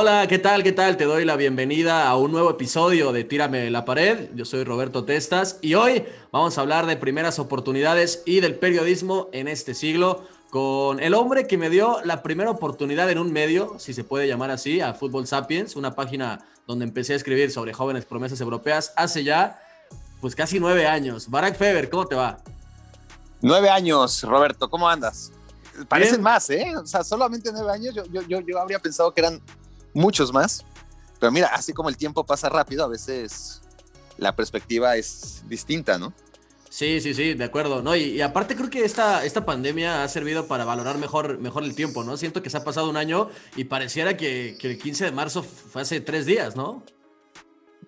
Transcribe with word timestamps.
Hola, 0.00 0.28
¿qué 0.28 0.38
tal? 0.38 0.62
¿Qué 0.62 0.70
tal? 0.70 0.96
Te 0.96 1.06
doy 1.06 1.24
la 1.24 1.34
bienvenida 1.34 2.06
a 2.06 2.16
un 2.16 2.30
nuevo 2.30 2.50
episodio 2.50 3.10
de 3.10 3.24
Tírame 3.24 3.68
la 3.68 3.84
pared. 3.84 4.30
Yo 4.36 4.44
soy 4.44 4.62
Roberto 4.62 5.04
Testas 5.04 5.58
y 5.60 5.74
hoy 5.74 6.04
vamos 6.30 6.56
a 6.56 6.60
hablar 6.60 6.86
de 6.86 6.96
primeras 6.96 7.40
oportunidades 7.40 8.22
y 8.24 8.38
del 8.38 8.54
periodismo 8.54 9.28
en 9.32 9.48
este 9.48 9.74
siglo 9.74 10.22
con 10.50 11.00
el 11.00 11.14
hombre 11.14 11.48
que 11.48 11.58
me 11.58 11.68
dio 11.68 12.00
la 12.04 12.22
primera 12.22 12.48
oportunidad 12.48 13.10
en 13.10 13.18
un 13.18 13.32
medio, 13.32 13.74
si 13.80 13.92
se 13.92 14.04
puede 14.04 14.28
llamar 14.28 14.52
así, 14.52 14.80
a 14.80 14.94
Fútbol 14.94 15.26
Sapiens, 15.26 15.74
una 15.74 15.96
página 15.96 16.46
donde 16.68 16.84
empecé 16.84 17.14
a 17.14 17.16
escribir 17.16 17.50
sobre 17.50 17.72
jóvenes 17.72 18.04
promesas 18.04 18.40
europeas 18.40 18.92
hace 18.94 19.24
ya 19.24 19.60
pues 20.20 20.36
casi 20.36 20.60
nueve 20.60 20.86
años. 20.86 21.28
Barack 21.28 21.56
Feber, 21.56 21.90
¿cómo 21.90 22.06
te 22.06 22.14
va? 22.14 22.38
Nueve 23.42 23.68
años, 23.68 24.22
Roberto, 24.22 24.70
¿cómo 24.70 24.88
andas? 24.88 25.32
Parecen 25.88 26.22
más, 26.22 26.48
¿eh? 26.50 26.72
O 26.76 26.86
sea, 26.86 27.02
solamente 27.02 27.50
nueve 27.52 27.72
años, 27.72 27.96
yo, 27.96 28.04
yo, 28.04 28.22
yo, 28.22 28.38
yo 28.40 28.60
habría 28.60 28.78
pensado 28.78 29.12
que 29.12 29.22
eran 29.22 29.40
muchos 29.94 30.32
más. 30.32 30.64
Pero 31.18 31.32
mira, 31.32 31.48
así 31.48 31.72
como 31.72 31.88
el 31.88 31.96
tiempo 31.96 32.24
pasa 32.24 32.48
rápido, 32.48 32.84
a 32.84 32.88
veces 32.88 33.62
la 34.16 34.34
perspectiva 34.36 34.96
es 34.96 35.42
distinta, 35.48 35.98
¿no? 35.98 36.12
Sí, 36.70 37.00
sí, 37.00 37.14
sí, 37.14 37.34
de 37.34 37.44
acuerdo. 37.44 37.82
No, 37.82 37.96
y, 37.96 38.20
aparte 38.20 38.54
creo 38.54 38.70
que 38.70 38.84
esta, 38.84 39.24
esta 39.24 39.44
pandemia 39.44 40.04
ha 40.04 40.08
servido 40.08 40.46
para 40.46 40.64
valorar 40.64 40.98
mejor, 40.98 41.38
mejor 41.38 41.64
el 41.64 41.74
tiempo, 41.74 42.04
¿no? 42.04 42.16
Siento 42.16 42.42
que 42.42 42.50
se 42.50 42.58
ha 42.58 42.64
pasado 42.64 42.90
un 42.90 42.96
año 42.96 43.30
y 43.56 43.64
pareciera 43.64 44.16
que, 44.16 44.56
que 44.60 44.70
el 44.70 44.78
15 44.78 45.06
de 45.06 45.12
marzo 45.12 45.42
fue 45.42 45.82
hace 45.82 46.00
tres 46.00 46.26
días, 46.26 46.56
¿no? 46.56 46.84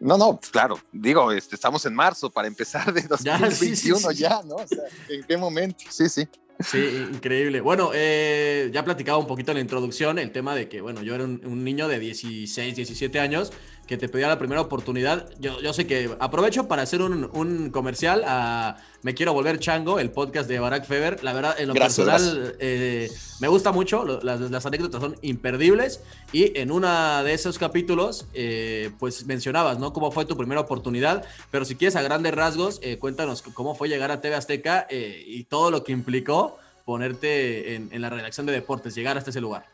No, 0.01 0.17
no, 0.17 0.39
pues 0.41 0.51
claro, 0.51 0.81
digo, 0.93 1.31
este, 1.31 1.55
estamos 1.55 1.85
en 1.85 1.95
marzo 1.95 2.31
para 2.31 2.49
empezar 2.49 2.93
de 2.93 3.03
2021 3.03 4.11
ya, 4.13 4.13
ya 4.13 4.43
¿no? 4.45 4.57
O 4.57 4.67
sea, 4.67 4.85
¿en 5.11 5.23
qué 5.25 5.37
momento? 5.37 5.85
Sí, 5.91 6.09
sí. 6.09 6.27
Sí, 6.61 7.07
increíble. 7.13 7.61
Bueno, 7.61 7.91
eh, 7.95 8.71
ya 8.73 8.85
platicaba 8.85 9.19
un 9.19 9.27
poquito 9.27 9.53
en 9.53 9.57
la 9.57 9.63
introducción 9.63 10.19
el 10.19 10.31
tema 10.31 10.55
de 10.55 10.69
que, 10.69 10.81
bueno, 10.81 11.03
yo 11.03 11.15
era 11.15 11.25
un, 11.25 11.65
niño 11.65 11.89
de 11.89 11.99
16, 11.99 12.77
17 12.77 13.19
años 13.19 13.53
que 13.91 13.99
te 13.99 14.09
pedía 14.09 14.29
la 14.29 14.39
primera 14.39 14.61
oportunidad. 14.61 15.29
Yo, 15.41 15.61
yo 15.61 15.73
sé 15.73 15.85
que 15.85 16.17
aprovecho 16.21 16.69
para 16.69 16.83
hacer 16.83 17.03
un, 17.03 17.29
un, 17.33 17.71
comercial 17.71 18.23
a 18.25 18.77
Me 19.03 19.15
Quiero 19.15 19.33
Volver 19.33 19.59
Chango, 19.59 19.99
el 19.99 20.13
podcast 20.13 20.49
de 20.49 20.61
Barack 20.61 20.85
Feber. 20.87 21.25
La 21.25 21.33
verdad, 21.33 21.57
en 21.59 21.67
lo 21.67 21.75
gracias, 21.75 22.07
personal, 22.07 22.39
gracias. 22.39 22.57
Eh, 22.61 23.11
me 23.41 23.49
gusta 23.49 23.73
mucho. 23.73 24.05
Las, 24.23 24.43
las, 24.43 24.65
anécdotas 24.65 25.01
son 25.01 25.17
imperdibles. 25.23 26.05
Y 26.31 26.57
en 26.57 26.71
uno 26.71 27.25
de 27.25 27.35
esos 27.35 27.59
capítulos, 27.59 28.27
eh, 28.33 28.93
pues 29.01 29.27
mencionabas, 29.27 29.81
¿no? 29.81 29.93
Cómo 29.93 30.13
fue 30.13 30.25
tu 30.25 30.37
primera 30.37 30.61
oportunidad. 30.61 31.25
Pero 31.51 31.65
si 31.65 31.75
quieres, 31.75 31.97
a 31.97 32.03
grandes 32.03 32.33
rasgos, 32.33 32.79
eh, 32.85 32.97
cuéntanos 32.97 33.43
cómo 33.43 33.75
fue 33.75 33.89
llegar 33.89 34.13
a 34.13 34.21
TV 34.21 34.37
Azteca 34.37 34.87
eh, 34.89 35.25
y 35.27 35.43
todo 35.43 35.73
lo 35.73 35.83
que 35.83 35.91
implicó 35.91 36.59
ponerte 36.85 37.75
en, 37.75 37.89
en 37.91 38.03
la 38.03 38.09
redacción 38.09 38.47
de 38.47 38.53
deportes, 38.53 38.95
llegar 38.95 39.19
hasta 39.19 39.31
ese 39.31 39.41
lugar. 39.41 39.67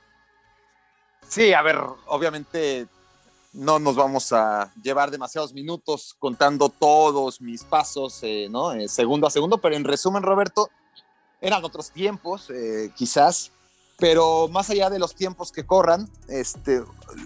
Sí, 1.29 1.53
a 1.53 1.61
ver, 1.61 1.77
obviamente 2.07 2.87
no 3.53 3.79
nos 3.79 3.97
vamos 3.97 4.33
a 4.33 4.73
llevar 4.83 5.11
demasiados 5.11 5.53
minutos 5.53 6.15
contando 6.19 6.69
todos 6.69 7.41
mis 7.41 7.65
pasos, 7.65 8.19
eh, 8.23 8.49
¿no? 8.51 8.73
Eh, 8.73 8.89
segundo 8.89 9.27
a 9.27 9.31
segundo, 9.31 9.59
pero 9.59 9.77
en 9.77 9.85
resumen, 9.85 10.23
Roberto, 10.23 10.69
eran 11.41 11.65
otros 11.65 11.91
tiempos, 11.91 12.51
eh, 12.51 12.91
quizás, 12.97 13.53
pero 13.99 14.49
más 14.49 14.71
allá 14.71 14.91
de 14.91 14.99
los 14.99 15.15
tiempos 15.15 15.53
que 15.53 15.65
corran, 15.65 16.11
este, 16.29 16.83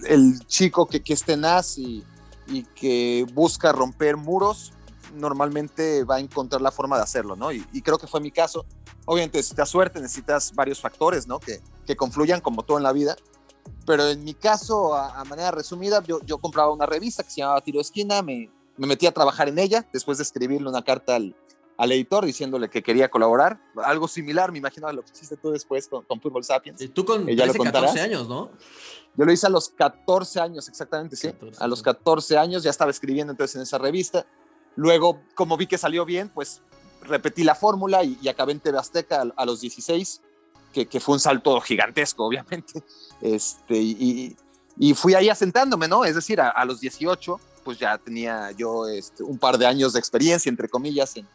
el 0.07 0.45
chico 0.47 0.87
que, 0.87 1.01
que 1.01 1.13
es 1.13 1.23
tenaz 1.23 1.77
y, 1.77 2.05
que 2.75 3.25
busca 3.33 3.71
romper 3.71 4.17
muros, 4.17 4.73
normalmente 5.15 6.03
va 6.03 6.15
a 6.15 6.19
encontrar 6.19 6.61
la 6.61 6.69
forma 6.69 6.97
de 6.97 7.03
hacerlo, 7.03 7.37
¿no? 7.37 7.53
Y, 7.53 7.65
y 7.71 7.81
creo 7.81 7.97
que 7.97 8.07
fue 8.07 8.19
mi 8.19 8.29
caso. 8.29 8.65
Obviamente 9.05 9.37
necesitas 9.37 9.69
suerte, 9.69 10.01
necesitas 10.01 10.53
varios 10.53 10.81
factores, 10.81 11.27
¿no? 11.27 11.39
Que, 11.39 11.61
que 11.87 11.95
confluyan 11.95 12.41
como 12.41 12.63
todo 12.63 12.75
en 12.75 12.83
la 12.83 12.91
vida 12.91 13.15
pero 13.85 14.07
en 14.07 14.23
mi 14.23 14.33
caso, 14.33 14.95
a, 14.95 15.19
a 15.19 15.23
manera 15.25 15.51
resumida, 15.51 16.03
yo, 16.05 16.19
yo, 16.25 16.37
compraba 16.37 16.71
una 16.71 16.85
revista 16.85 17.23
que 17.23 17.31
se 17.31 17.41
llamaba 17.41 17.61
Tiro 17.61 17.81
Esquina, 17.81 18.21
me, 18.21 18.49
me 18.77 18.87
metí 18.87 19.07
a 19.07 19.11
trabajar 19.11 19.49
en 19.49 19.59
ella 19.59 19.85
después 19.91 20.17
de 20.17 20.23
escribirle 20.23 20.69
una 20.69 20.83
carta 20.83 21.15
al, 21.15 21.35
al, 21.77 21.91
editor 21.91 22.25
diciéndole 22.25 22.69
que 22.69 22.83
quería 22.83 23.09
colaborar. 23.09 23.59
Algo 23.83 24.07
similar, 24.07 24.51
me 24.51 24.59
imagino, 24.59 24.87
a 24.87 24.93
lo 24.93 25.01
que 25.01 25.11
hiciste 25.11 25.35
tú 25.37 25.51
después 25.51 25.87
con, 25.87 26.03
con 26.03 26.21
Football 26.21 26.43
Sapiens. 26.43 26.79
Y 26.81 26.89
tú 26.89 27.05
con 27.05 27.25
13, 27.25 27.57
14 27.57 28.01
años, 28.01 28.29
¿no? 28.29 28.51
Yo 29.15 29.25
lo 29.25 29.31
hice 29.31 29.47
a 29.47 29.49
los 29.49 29.69
14 29.69 30.39
años, 30.39 30.69
exactamente, 30.69 31.15
sí. 31.15 31.27
14, 31.27 31.63
a 31.63 31.67
los 31.67 31.81
14 31.81 32.37
años 32.37 32.63
ya 32.63 32.69
estaba 32.69 32.91
escribiendo 32.91 33.31
entonces 33.31 33.55
en 33.55 33.63
esa 33.63 33.77
revista. 33.77 34.25
Luego, 34.75 35.21
como 35.35 35.57
vi 35.57 35.67
que 35.67 35.77
salió 35.77 36.05
bien, 36.05 36.29
pues 36.29 36.61
repetí 37.01 37.43
la 37.43 37.55
fórmula 37.55 38.03
y, 38.03 38.17
y 38.21 38.29
acabé 38.29 38.53
en 38.53 38.61
TV 38.61 38.77
Azteca 38.77 39.21
a, 39.21 39.25
a 39.35 39.45
los 39.45 39.59
16 39.59 40.21
que, 40.73 40.85
que, 40.87 40.99
fue 40.99 41.13
un 41.13 41.19
salto 41.19 41.59
gigantesco, 41.61 42.25
obviamente. 42.25 42.83
Este, 43.21 43.77
y, 43.77 44.35
y 44.77 44.95
fui 44.95 45.13
ahí 45.13 45.29
asentándome, 45.29 45.87
¿no? 45.87 46.05
Es 46.05 46.15
decir, 46.15 46.41
a, 46.41 46.49
a 46.49 46.65
los 46.65 46.79
18, 46.79 47.39
pues 47.63 47.77
ya 47.77 47.95
tenía 47.99 48.49
yo 48.49 48.87
este, 48.87 49.21
un 49.21 49.37
par 49.37 49.59
de 49.59 49.67
años 49.67 49.93
de 49.93 49.99
experiencia, 49.99 50.49
entre 50.49 50.67
comillas, 50.67 51.15
en, 51.17 51.27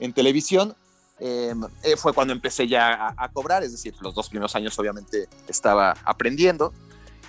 en 0.00 0.12
televisión. 0.12 0.74
Eh, 1.20 1.54
fue 1.96 2.12
cuando 2.12 2.32
empecé 2.32 2.66
ya 2.66 2.92
a, 2.92 3.14
a, 3.16 3.28
cobrar, 3.28 3.62
es 3.62 3.70
decir, 3.70 3.94
los 4.00 4.16
dos 4.16 4.28
primeros 4.28 4.56
años 4.56 4.76
obviamente 4.80 5.28
estaba 5.46 5.94
aprendiendo. 6.04 6.72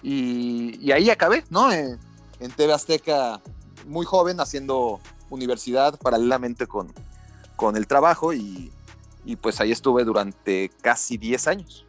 Y, 0.02 0.80
y 0.84 0.92
ahí 0.92 1.12
acabé, 1.12 1.44
¿no? 1.52 1.72
Eh, 1.72 1.98
en 2.40 2.52
TV 2.52 2.74
Azteca, 2.74 3.42
muy 3.86 4.06
joven, 4.06 4.40
haciendo 4.40 5.00
universidad 5.30 6.00
paralelamente 6.00 6.68
con, 6.68 6.92
con 7.56 7.76
el 7.76 7.88
trabajo 7.88 8.34
y, 8.34 8.72
y 9.30 9.36
pues 9.36 9.62
ahí 9.62 9.72
estuve 9.72 10.04
durante 10.04 10.72
casi 10.82 11.18
10 11.18 11.48
años. 11.48 11.86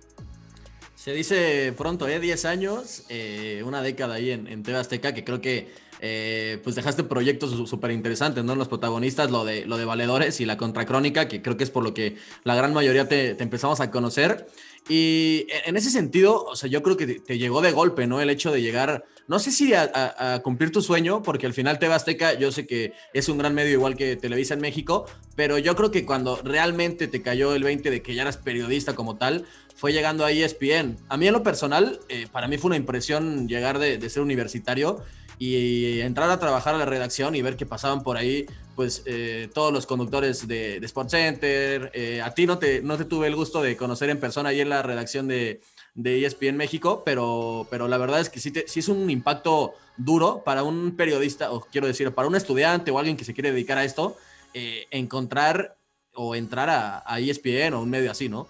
Se 0.95 1.15
dice 1.15 1.73
pronto, 1.75 2.07
¿eh? 2.07 2.21
10 2.21 2.45
años, 2.45 3.05
eh, 3.09 3.63
una 3.65 3.81
década 3.81 4.17
ahí 4.17 4.31
en, 4.31 4.47
en 4.47 4.63
TV 4.63 4.77
Azteca, 4.77 5.15
que 5.15 5.25
creo 5.25 5.41
que 5.41 5.73
eh, 6.03 6.61
pues 6.63 6.77
dejaste 6.77 7.03
proyectos 7.03 7.69
súper 7.69 7.93
interesantes, 7.93 8.45
¿no? 8.45 8.55
Los 8.57 8.69
protagonistas, 8.69 9.31
lo 9.31 9.47
de, 9.47 9.65
lo 9.65 9.79
de 9.79 9.87
Valedores 9.87 10.39
y 10.43 10.45
la 10.45 10.59
Contracrónica, 10.59 11.29
que 11.29 11.41
creo 11.41 11.57
que 11.57 11.65
es 11.65 11.71
por 11.71 11.83
lo 11.83 11.95
que 11.95 12.17
la 12.45 12.55
gran 12.55 12.75
mayoría 12.75 13.09
te, 13.09 13.35
te 13.35 13.43
empezamos 13.43 13.81
a 13.81 13.91
conocer. 13.91 14.47
Y 14.89 15.47
en 15.67 15.77
ese 15.77 15.91
sentido, 15.91 16.45
o 16.45 16.57
sea, 16.57 16.69
yo 16.69 16.83
creo 16.83 16.97
que 16.97 17.07
te, 17.07 17.39
llegó 17.39 17.61
de 17.61 17.71
golpe, 17.71 18.07
¿no? 18.07 18.21
El 18.21 18.31
hecho 18.31 18.51
de 18.51 18.63
llegar, 18.63 19.05
no 19.29 19.39
sé 19.39 19.53
si 19.53 19.73
a, 19.75 20.41
cumplir 20.43 20.73
tu 20.73 20.83
sueño, 20.83 21.23
porque 21.23 21.47
al 21.47 21.55
final 21.55 21.79
TV 21.79 21.95
Azteca, 21.95 22.35
yo 22.35 22.51
sé 22.51 22.67
que 22.67 22.93
es 23.15 23.29
un 23.29 23.39
gran 23.39 23.55
medio 23.55 23.73
igual 23.73 23.97
que 23.97 24.17
Televisa 24.17 24.55
en 24.55 24.61
México, 24.61 25.07
pero 25.37 25.59
yo 25.59 25.77
creo 25.77 25.91
que 25.91 26.05
cuando 26.05 26.41
realmente 26.43 27.07
te 27.07 27.23
cayó 27.23 27.55
el 27.55 27.63
20 27.63 27.91
de 27.91 28.03
que 28.03 28.15
ya 28.15 28.23
eras 28.23 28.37
periodista 28.37 28.95
como 28.95 29.17
tal, 29.17 29.45
fue 29.77 29.93
llegando 29.93 30.25
a 30.25 30.33
ESPN. 30.33 30.97
A 31.09 31.17
mí 31.17 31.27
en 31.27 31.35
lo 31.35 31.43
personal, 31.43 32.01
eh, 32.09 32.27
para 32.31 32.49
mí 32.49 32.59
fue 32.59 32.69
una 32.69 32.77
impresión 32.77 33.49
llegar 33.49 33.79
de, 33.79 33.99
de, 33.99 34.11
ser 34.11 34.23
universitario 34.23 35.03
y 35.39 36.01
entrar 36.01 36.29
a 36.31 36.39
trabajar 36.39 36.75
a 36.75 36.79
la 36.79 36.85
redacción 36.85 37.35
y 37.35 37.41
ver 37.41 37.57
que 37.57 37.65
pasaban 37.65 38.03
por 38.03 38.19
ahí, 38.19 38.45
pues 38.81 39.03
eh, 39.05 39.51
todos 39.53 39.75
los 39.75 39.85
conductores 39.85 40.49
de, 40.49 40.81
de 40.81 40.87
Sport 40.87 41.11
Center. 41.11 41.91
Eh, 41.93 42.23
a 42.23 42.33
ti 42.33 42.47
no 42.47 42.59
te, 42.59 42.81
no 42.81 42.97
te 42.97 43.05
tuve 43.05 43.27
el 43.27 43.37
gusto 43.37 43.61
de 43.61 43.77
conocer 43.77 44.09
en 44.09 44.19
persona 44.19 44.49
ahí 44.49 44.63
en 44.63 44.71
la 44.71 44.83
redacción 44.83 45.29
de, 45.29 45.61
de 45.93 46.25
ESPN 46.25 46.57
México, 46.57 47.03
pero, 47.05 47.67
pero 47.69 47.89
la 47.89 47.99
verdad 47.99 48.21
es 48.21 48.31
que 48.31 48.41
sí, 48.41 48.51
es 48.57 48.89
un 48.89 49.11
impacto 49.11 49.75
duro 49.99 50.43
para 50.47 50.63
un 50.63 50.97
periodista, 50.97 51.53
o 51.53 51.61
quiero 51.61 51.89
decir, 51.89 52.11
para 52.15 52.27
un 52.27 52.37
estudiante 52.37 52.91
o 52.91 52.99
alguien 52.99 53.19
que 53.19 53.25
se 53.27 53.35
quiere 53.35 53.53
dedicar 53.53 53.77
a 53.77 53.85
esto, 53.85 54.17
eh, 54.55 54.87
encontrar 54.91 55.77
o 56.15 56.35
entrar 56.35 56.71
a, 56.71 57.21
ESPN 57.21 57.75
o 57.75 57.83
un 57.83 57.91
medio 57.91 58.11
así, 58.11 58.31
¿no? 58.31 58.49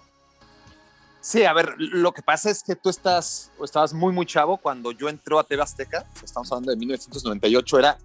Sí, 1.19 1.43
a 1.43 1.51
ver, 1.51 1.75
lo 1.77 2.13
que 2.13 2.21
pasa 2.21 2.49
es 2.49 2.63
que 2.63 2.77
tú 2.77 2.89
estás, 2.89 3.51
estabas 3.61 3.91
muy, 3.91 4.13
muy 4.13 4.25
chavo 4.25 4.55
cuando 4.55 4.93
yo 4.93 5.09
entré 5.09 5.37
a 5.37 5.43
TV 5.43 5.61
Azteca, 5.61 6.05
estamos 6.23 6.49
hablando 6.53 6.71
de 6.71 6.77
1998, 6.77 7.79
era 7.79 7.97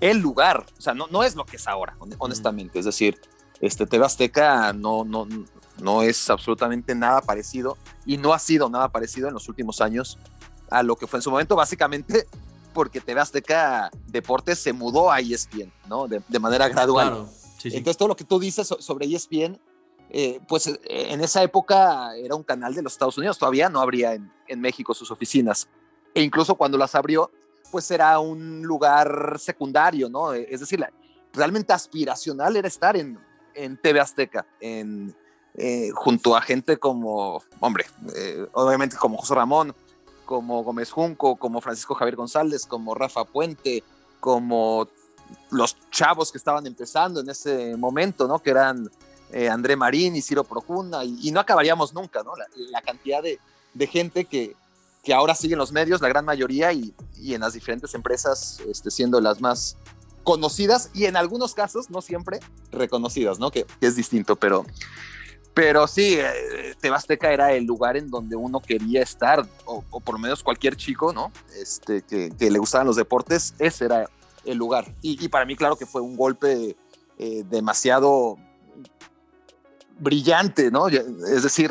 el 0.00 0.18
lugar, 0.18 0.66
o 0.78 0.80
sea, 0.80 0.94
no, 0.94 1.06
no 1.08 1.22
es 1.22 1.34
lo 1.36 1.44
que 1.44 1.56
es 1.56 1.66
ahora, 1.66 1.94
honestamente, 2.18 2.78
es 2.78 2.84
decir, 2.84 3.20
este 3.60 3.86
TV 3.86 4.04
Azteca 4.04 4.72
no, 4.72 5.04
no, 5.04 5.28
no 5.80 6.02
es 6.02 6.30
absolutamente 6.30 6.94
nada 6.94 7.20
parecido 7.20 7.76
y 8.06 8.16
no 8.16 8.32
ha 8.32 8.38
sido 8.38 8.70
nada 8.70 8.88
parecido 8.88 9.28
en 9.28 9.34
los 9.34 9.48
últimos 9.48 9.80
años 9.80 10.18
a 10.70 10.82
lo 10.82 10.96
que 10.96 11.06
fue 11.06 11.18
en 11.18 11.22
su 11.22 11.30
momento, 11.30 11.56
básicamente 11.56 12.26
porque 12.72 13.00
TV 13.00 13.20
Azteca 13.20 13.90
Deportes 14.06 14.58
se 14.58 14.72
mudó 14.72 15.10
a 15.10 15.20
ESPN, 15.20 15.72
¿no? 15.88 16.06
De, 16.06 16.22
de 16.26 16.38
manera 16.38 16.68
gradual. 16.68 17.08
Claro, 17.08 17.28
sí, 17.58 17.70
sí. 17.70 17.76
Entonces, 17.76 17.98
todo 17.98 18.08
lo 18.08 18.16
que 18.16 18.24
tú 18.24 18.38
dices 18.38 18.68
sobre 18.78 19.06
ESPN 19.06 19.60
eh, 20.12 20.40
pues 20.48 20.68
en 20.84 21.20
esa 21.20 21.40
época 21.44 22.16
era 22.16 22.34
un 22.34 22.42
canal 22.42 22.74
de 22.74 22.82
los 22.82 22.92
Estados 22.92 23.16
Unidos, 23.16 23.38
todavía 23.38 23.68
no 23.68 23.80
habría 23.80 24.14
en, 24.14 24.32
en, 24.48 24.60
México 24.60 24.92
sus 24.92 25.12
oficinas. 25.12 25.68
E 26.14 26.22
incluso 26.22 26.56
cuando 26.56 26.76
las 26.76 26.96
abrió, 26.96 27.30
pues 27.70 27.90
era 27.90 28.18
un 28.18 28.62
lugar 28.62 29.36
secundario, 29.38 30.08
¿no? 30.08 30.32
Es 30.32 30.60
decir, 30.60 30.84
realmente 31.32 31.72
aspiracional 31.72 32.56
era 32.56 32.68
estar 32.68 32.96
en, 32.96 33.18
en 33.54 33.76
TV 33.76 34.00
Azteca, 34.00 34.46
en, 34.60 35.14
eh, 35.54 35.90
junto 35.94 36.36
a 36.36 36.42
gente 36.42 36.78
como, 36.78 37.42
hombre, 37.60 37.86
eh, 38.16 38.46
obviamente 38.52 38.96
como 38.96 39.18
José 39.18 39.34
Ramón, 39.34 39.74
como 40.24 40.62
Gómez 40.62 40.90
Junco, 40.92 41.36
como 41.36 41.60
Francisco 41.60 41.94
Javier 41.94 42.16
González, 42.16 42.64
como 42.64 42.94
Rafa 42.94 43.24
Puente, 43.24 43.82
como 44.20 44.88
los 45.50 45.76
chavos 45.90 46.30
que 46.30 46.38
estaban 46.38 46.66
empezando 46.66 47.20
en 47.20 47.28
ese 47.30 47.76
momento, 47.76 48.28
¿no? 48.28 48.38
Que 48.38 48.50
eran 48.50 48.88
eh, 49.32 49.48
André 49.48 49.76
Marín 49.76 50.16
y 50.16 50.22
Ciro 50.22 50.44
Procuna, 50.44 51.04
y, 51.04 51.18
y, 51.22 51.30
no 51.32 51.40
acabaríamos 51.40 51.92
nunca, 51.94 52.22
¿no? 52.22 52.36
La, 52.36 52.46
la 52.70 52.82
cantidad 52.82 53.22
de, 53.22 53.38
de, 53.74 53.86
gente 53.86 54.24
que, 54.24 54.54
que 55.02 55.14
ahora 55.14 55.34
siguen 55.34 55.58
los 55.58 55.72
medios, 55.72 56.00
la 56.00 56.08
gran 56.08 56.24
mayoría, 56.24 56.72
y, 56.72 56.94
y 57.16 57.34
en 57.34 57.40
las 57.40 57.54
diferentes 57.54 57.94
empresas 57.94 58.60
este, 58.68 58.90
siendo 58.90 59.20
las 59.20 59.40
más 59.40 59.76
conocidas 60.22 60.90
y 60.92 61.06
en 61.06 61.16
algunos 61.16 61.54
casos, 61.54 61.90
no 61.90 62.00
siempre, 62.02 62.40
reconocidas, 62.70 63.38
¿no? 63.38 63.50
Que, 63.50 63.66
es 63.80 63.96
distinto, 63.96 64.36
pero, 64.36 64.64
pero 65.54 65.86
sí, 65.86 66.18
eh, 66.18 66.74
Tebasteca 66.80 67.32
era 67.32 67.52
el 67.52 67.64
lugar 67.64 67.96
en 67.96 68.10
donde 68.10 68.36
uno 68.36 68.60
quería 68.60 69.02
estar, 69.02 69.46
o, 69.64 69.82
por 69.82 70.14
lo 70.14 70.18
menos 70.18 70.42
cualquier 70.42 70.76
chico, 70.76 71.12
¿no? 71.12 71.32
Este, 71.56 72.02
que, 72.02 72.30
le 72.38 72.58
gustaban 72.58 72.86
los 72.86 72.96
deportes, 72.96 73.54
ese 73.58 73.86
era 73.86 74.08
el 74.44 74.58
lugar. 74.58 74.94
Y, 75.02 75.24
y 75.24 75.28
para 75.28 75.44
mí, 75.44 75.56
claro 75.56 75.76
que 75.76 75.86
fue 75.86 76.00
un 76.00 76.16
golpe 76.16 76.76
eh, 77.18 77.44
demasiado 77.48 78.36
brillante, 79.98 80.70
¿no? 80.70 80.88
Es 80.88 81.42
decir, 81.42 81.70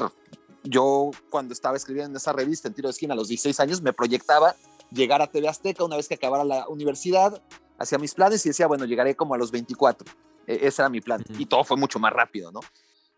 yo 0.63 1.11
cuando 1.29 1.53
estaba 1.53 1.77
escribiendo 1.77 2.11
en 2.11 2.17
esa 2.17 2.33
revista 2.33 2.67
en 2.67 2.73
tiro 2.73 2.87
de 2.87 2.91
esquina 2.91 3.13
a 3.13 3.17
los 3.17 3.27
16 3.27 3.59
años 3.59 3.81
me 3.81 3.93
proyectaba 3.93 4.55
llegar 4.91 5.21
a 5.21 5.27
TV 5.27 5.47
Azteca 5.47 5.83
una 5.83 5.95
vez 5.95 6.07
que 6.07 6.15
acabara 6.15 6.43
la 6.43 6.67
universidad, 6.67 7.41
hacía 7.77 7.97
mis 7.97 8.13
planes 8.13 8.45
y 8.45 8.49
decía, 8.49 8.67
bueno, 8.67 8.85
llegaré 8.85 9.15
como 9.15 9.33
a 9.33 9.37
los 9.37 9.51
24. 9.51 10.07
E, 10.47 10.67
ese 10.67 10.81
era 10.81 10.89
mi 10.89 11.01
plan. 11.01 11.23
Y 11.37 11.45
todo 11.45 11.63
fue 11.63 11.77
mucho 11.77 11.99
más 11.99 12.11
rápido, 12.11 12.51
¿no? 12.51 12.61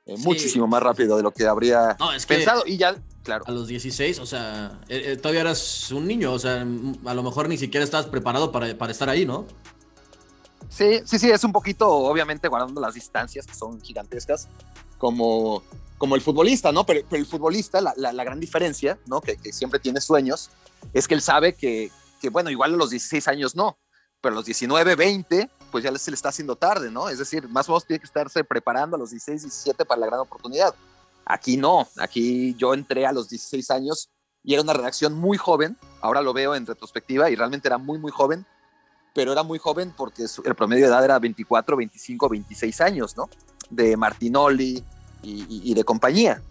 Eh, 0.05 0.15
muchísimo 0.17 0.67
más 0.67 0.81
rápido 0.81 1.15
de 1.15 1.23
lo 1.23 1.31
que 1.31 1.45
habría 1.45 1.95
pensado. 2.27 2.63
Y 2.65 2.77
ya, 2.77 2.95
claro. 3.23 3.45
A 3.47 3.51
los 3.51 3.67
16, 3.67 4.19
o 4.19 4.25
sea, 4.25 4.81
eh, 4.89 5.13
eh, 5.13 5.17
todavía 5.17 5.41
eras 5.41 5.91
un 5.91 6.07
niño, 6.07 6.33
o 6.33 6.39
sea, 6.39 6.61
a 6.61 7.13
lo 7.13 7.23
mejor 7.23 7.47
ni 7.47 7.57
siquiera 7.57 7.83
estabas 7.83 8.07
preparado 8.07 8.51
para, 8.51 8.75
para 8.77 8.91
estar 8.91 9.09
ahí, 9.09 9.25
¿no? 9.25 9.45
Sí, 10.71 11.01
sí, 11.03 11.19
sí, 11.19 11.29
es 11.29 11.43
un 11.43 11.51
poquito, 11.51 11.89
obviamente, 11.89 12.47
guardando 12.47 12.79
las 12.79 12.93
distancias 12.93 13.45
que 13.45 13.53
son 13.53 13.81
gigantescas, 13.81 14.47
como, 14.97 15.63
como 15.97 16.15
el 16.15 16.21
futbolista, 16.21 16.71
¿no? 16.71 16.85
Pero, 16.85 17.05
el 17.11 17.25
futbolista, 17.25 17.81
la, 17.81 17.93
la, 17.97 18.23
gran 18.23 18.39
diferencia, 18.39 18.97
¿no? 19.05 19.19
Que, 19.19 19.37
siempre 19.51 19.81
tiene 19.81 19.99
sueños, 19.99 20.49
es 20.93 21.09
que 21.09 21.13
él 21.13 21.21
sabe 21.21 21.55
que, 21.55 21.91
que, 22.21 22.29
bueno, 22.29 22.49
igual 22.49 22.73
a 22.73 22.77
los 22.77 22.89
16 22.89 23.27
años 23.27 23.53
no, 23.53 23.77
pero 24.21 24.31
a 24.33 24.37
los 24.37 24.45
19, 24.45 24.95
20, 24.95 25.49
pues 25.71 25.83
ya 25.83 25.93
se 25.97 26.09
le 26.09 26.15
está 26.15 26.29
haciendo 26.29 26.55
tarde, 26.55 26.89
¿no? 26.89 27.09
Es 27.09 27.19
decir, 27.19 27.49
más 27.49 27.67
o 27.67 27.73
menos 27.73 27.85
tiene 27.85 27.99
que 27.99 28.05
estarse 28.05 28.45
preparando 28.45 28.95
a 28.95 28.99
los 28.99 29.09
16, 29.09 29.41
17 29.41 29.83
para 29.83 29.99
la 29.99 30.07
gran 30.07 30.21
oportunidad. 30.21 30.73
Aquí 31.25 31.57
no, 31.57 31.85
aquí 31.97 32.55
yo 32.55 32.73
entré 32.73 33.05
a 33.05 33.11
los 33.11 33.27
16 33.27 33.69
años 33.71 34.09
y 34.41 34.53
era 34.53 34.63
una 34.63 34.73
redacción 34.73 35.15
muy 35.15 35.37
joven, 35.37 35.77
ahora 35.99 36.21
lo 36.21 36.31
veo 36.31 36.55
en 36.55 36.65
retrospectiva 36.65 37.29
y 37.29 37.35
realmente 37.35 37.67
era 37.67 37.77
muy, 37.77 37.99
muy 37.99 38.11
joven, 38.11 38.45
pero 39.13 39.31
era 39.31 39.43
muy 39.43 39.59
joven 39.59 39.93
porque 39.95 40.25
el 40.45 40.55
promedio 40.55 40.85
de 40.85 40.91
edad 40.91 41.03
era 41.03 41.19
24, 41.19 41.75
25, 41.77 42.29
26 42.29 42.81
años, 42.81 43.17
¿no? 43.17 43.29
De 43.69 43.97
Martinoli 43.97 44.83
y, 45.23 45.73
de 45.73 45.83
compañía. 45.83 46.41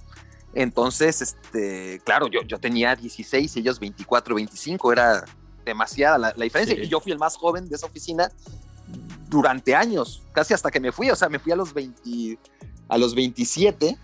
Entonces, 0.54 1.22
este, 1.22 2.00
claro, 2.04 2.28
yo, 2.28 2.42
yo 2.42 2.58
tenía 2.58 2.96
16 2.96 3.56
y 3.56 3.60
ellos 3.60 3.78
24, 3.78 4.34
25, 4.34 4.92
era 4.92 5.24
demasiada 5.64 6.18
la, 6.18 6.32
diferencia. 6.32 6.76
Y 6.82 6.88
yo 6.88 7.00
fui 7.00 7.12
el 7.12 7.18
más 7.18 7.36
joven 7.36 7.68
de 7.68 7.76
esa 7.76 7.86
oficina 7.86 8.30
durante 9.28 9.74
años, 9.74 10.22
casi 10.32 10.54
hasta 10.54 10.70
que 10.70 10.80
me 10.80 10.90
fui, 10.90 11.10
o 11.10 11.16
sea, 11.16 11.28
me 11.28 11.38
fui 11.38 11.52
a 11.52 11.56
los 11.56 11.72
20, 11.72 12.38
a 12.88 12.98
los 12.98 13.14
27 13.14 13.96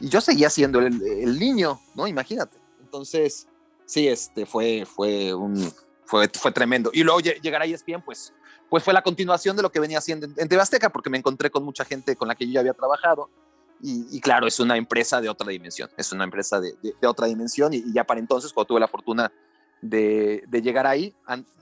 y 0.00 0.08
yo 0.08 0.20
seguía 0.20 0.50
siendo 0.50 0.80
el, 0.80 1.38
niño, 1.38 1.80
¿no? 1.94 2.08
Imagínate. 2.08 2.58
Entonces, 2.80 3.46
sí, 3.86 4.08
este 4.08 4.44
fue, 4.44 4.84
fue 4.84 5.32
un, 5.32 5.72
fue, 6.06 6.28
fue 6.28 6.52
tremendo. 6.52 6.90
Y 6.92 7.02
luego 7.02 7.20
llegar 7.20 7.62
a 7.62 7.64
ESPN, 7.64 8.02
pues, 8.04 8.32
pues 8.68 8.82
fue 8.82 8.92
la 8.92 9.02
continuación 9.02 9.56
de 9.56 9.62
lo 9.62 9.70
que 9.70 9.80
venía 9.80 9.98
haciendo 9.98 10.26
en, 10.26 10.48
TV 10.48 10.60
Azteca, 10.60 10.90
porque 10.90 11.10
me 11.10 11.18
encontré 11.18 11.50
con 11.50 11.64
mucha 11.64 11.84
gente 11.84 12.16
con 12.16 12.28
la 12.28 12.34
que 12.34 12.46
yo 12.46 12.52
ya 12.52 12.60
había 12.60 12.74
trabajado. 12.74 13.30
Y, 13.86 14.18
claro, 14.20 14.46
es 14.46 14.58
una 14.60 14.78
empresa 14.78 15.20
de 15.20 15.28
otra 15.28 15.50
dimensión, 15.50 15.90
es 15.98 16.10
una 16.10 16.24
empresa 16.24 16.58
de, 16.58 16.74
de, 16.80 17.06
otra 17.06 17.26
dimensión. 17.26 17.74
Y, 17.74 17.78
y, 17.78 17.92
ya 17.92 18.04
para 18.04 18.18
entonces, 18.18 18.50
cuando 18.50 18.68
tuve 18.68 18.80
la 18.80 18.88
fortuna 18.88 19.30
de, 19.84 20.62
llegar 20.62 20.86
ahí. 20.86 21.14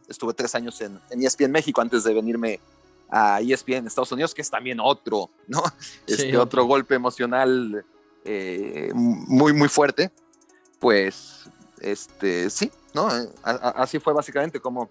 Estuve 0.08 0.34
tres 0.34 0.54
años 0.54 0.80
en, 0.80 0.98
en, 1.10 1.22
ESPN 1.22 1.50
México 1.50 1.80
antes 1.80 2.04
de 2.04 2.14
venirme 2.14 2.60
a 3.10 3.40
ESPN 3.40 3.74
en 3.74 3.86
Estados 3.86 4.12
Unidos, 4.12 4.34
que 4.34 4.42
es 4.42 4.50
también 4.50 4.80
otro, 4.80 5.30
¿no? 5.46 5.62
Este 6.06 6.36
otro 6.36 6.64
golpe 6.64 6.94
emocional 6.94 7.84
eh, 8.24 8.90
muy, 8.94 9.52
muy 9.52 9.68
fuerte. 9.68 10.10
Pues, 10.78 11.48
este, 11.82 12.48
sí, 12.50 12.70
¿no? 12.94 13.08
así 13.42 13.98
fue 13.98 14.12
básicamente 14.12 14.60
como, 14.60 14.88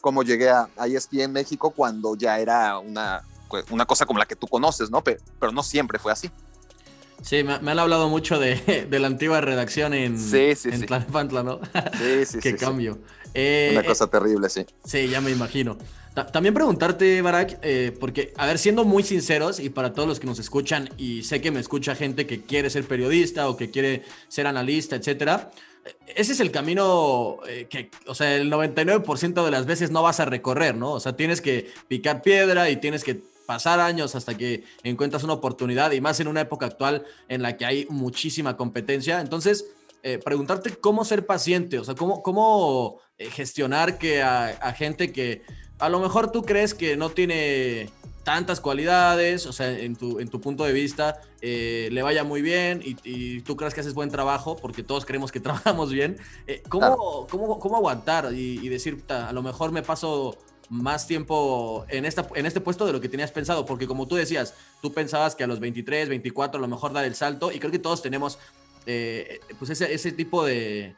como 0.00 0.22
llegué 0.22 0.50
a, 0.50 0.68
a, 0.76 0.86
ESPN 0.86 1.32
México 1.32 1.70
cuando 1.70 2.14
ya 2.16 2.38
era 2.38 2.78
una, 2.78 3.22
una 3.70 3.84
cosa 3.84 4.06
como 4.06 4.18
la 4.18 4.26
que 4.26 4.36
tú 4.36 4.46
conoces, 4.46 4.90
¿no? 4.90 5.02
pero 5.02 5.52
no 5.52 5.62
siempre 5.62 5.98
fue 5.98 6.12
así. 6.12 6.30
Sí, 7.22 7.42
me, 7.42 7.54
han 7.54 7.78
hablado 7.78 8.08
mucho 8.08 8.38
de, 8.40 8.86
la 8.90 9.06
antigua 9.06 9.40
redacción 9.40 9.94
en, 9.94 10.18
sí, 10.18 10.54
sí, 10.54 10.70
en 10.72 10.86
¿no? 11.44 11.60
Sí, 11.98 12.24
sí, 12.26 12.38
Qué 12.40 12.56
cambio. 12.56 12.98
Eh, 13.34 13.70
Una 13.72 13.84
cosa 13.84 14.08
terrible, 14.08 14.48
sí. 14.48 14.64
Sí, 14.84 15.08
ya 15.08 15.20
me 15.20 15.30
imagino. 15.30 15.76
también 16.32 16.54
preguntarte, 16.54 17.20
Barak, 17.22 17.58
eh, 17.62 17.96
porque, 17.98 18.32
a 18.36 18.46
ver, 18.46 18.58
siendo 18.58 18.84
muy 18.84 19.02
sinceros 19.02 19.60
y 19.60 19.68
para 19.70 19.92
todos 19.92 20.08
los 20.08 20.20
que 20.20 20.26
nos 20.26 20.38
escuchan, 20.38 20.88
y 20.96 21.22
sé 21.22 21.40
que 21.40 21.50
me 21.50 21.60
escucha 21.60 21.94
gente 21.94 22.26
que 22.26 22.42
quiere 22.42 22.70
ser 22.70 22.84
periodista 22.84 23.48
o 23.48 23.56
que 23.56 23.70
quiere 23.70 24.04
ser 24.28 24.46
analista, 24.46 24.96
etcétera, 24.96 25.50
ese 26.14 26.32
es 26.32 26.40
el 26.40 26.50
camino 26.50 27.38
eh, 27.46 27.66
que, 27.68 27.90
o 28.06 28.14
sea, 28.14 28.36
el 28.36 28.50
99% 28.50 29.44
de 29.44 29.50
las 29.50 29.66
veces 29.66 29.90
no 29.90 30.02
vas 30.02 30.20
a 30.20 30.24
recorrer, 30.24 30.74
¿no? 30.74 30.92
O 30.92 31.00
sea, 31.00 31.16
tienes 31.16 31.40
que 31.40 31.70
picar 31.86 32.22
piedra 32.22 32.70
y 32.70 32.76
tienes 32.76 33.04
que 33.04 33.20
pasar 33.48 33.80
años 33.80 34.14
hasta 34.14 34.36
que 34.36 34.64
encuentras 34.82 35.24
una 35.24 35.32
oportunidad 35.32 35.92
y 35.92 36.02
más 36.02 36.20
en 36.20 36.28
una 36.28 36.42
época 36.42 36.66
actual 36.66 37.06
en 37.28 37.40
la 37.40 37.56
que 37.56 37.64
hay 37.64 37.86
muchísima 37.88 38.58
competencia. 38.58 39.22
Entonces, 39.22 39.64
eh, 40.02 40.18
preguntarte 40.22 40.76
cómo 40.76 41.02
ser 41.02 41.24
paciente, 41.24 41.78
o 41.78 41.84
sea, 41.84 41.94
cómo, 41.94 42.22
cómo 42.22 42.98
eh, 43.16 43.30
gestionar 43.30 43.96
que 43.96 44.20
a, 44.20 44.74
gente 44.76 45.12
que 45.12 45.40
a 45.78 45.88
lo 45.88 45.98
mejor 45.98 46.30
tú 46.30 46.42
crees 46.42 46.74
que 46.74 46.98
no 46.98 47.08
tiene 47.08 47.88
tantas 48.22 48.60
cualidades, 48.60 49.46
o 49.46 49.52
sea, 49.54 49.70
en 49.70 49.96
tu, 49.96 50.20
en 50.20 50.28
tu 50.28 50.42
punto 50.42 50.64
de 50.64 50.74
vista, 50.74 51.22
eh, 51.40 51.88
le 51.90 52.02
vaya 52.02 52.24
muy 52.24 52.42
bien 52.42 52.82
y, 52.84 53.40
tú 53.40 53.56
crees 53.56 53.72
que 53.72 53.80
haces 53.80 53.94
buen 53.94 54.10
trabajo, 54.10 54.56
porque 54.56 54.82
todos 54.82 55.06
creemos 55.06 55.32
que 55.32 55.40
trabajamos 55.46 55.90
bien, 55.90 56.18
¿cómo, 56.68 57.26
cómo, 57.30 57.58
¿cómo, 57.58 57.76
aguantar 57.76 58.30
y, 58.34 58.58
y 58.60 58.68
decir, 58.68 59.02
a 59.08 59.32
lo 59.32 59.42
mejor 59.42 59.72
me 59.72 59.82
paso 59.82 60.36
más 60.68 61.06
tiempo 61.06 61.86
en, 61.88 62.04
esta, 62.04 62.28
en 62.34 62.46
este 62.46 62.60
puesto 62.60 62.86
de 62.86 62.92
lo 62.92 63.00
que 63.00 63.08
tenías 63.08 63.32
pensado, 63.32 63.64
porque 63.64 63.86
como 63.86 64.06
tú 64.06 64.16
decías, 64.16 64.54
tú 64.82 64.92
pensabas 64.92 65.34
que 65.34 65.44
a 65.44 65.46
los 65.46 65.60
23, 65.60 66.08
24 66.08 66.58
a 66.58 66.60
lo 66.60 66.68
mejor 66.68 66.92
dar 66.92 67.04
el 67.04 67.14
salto, 67.14 67.50
y 67.52 67.58
creo 67.58 67.70
que 67.70 67.78
todos 67.78 68.02
tenemos 68.02 68.38
eh, 68.86 69.40
pues 69.58 69.70
ese, 69.70 69.92
ese, 69.92 70.12
tipo 70.12 70.44
de, 70.44 70.96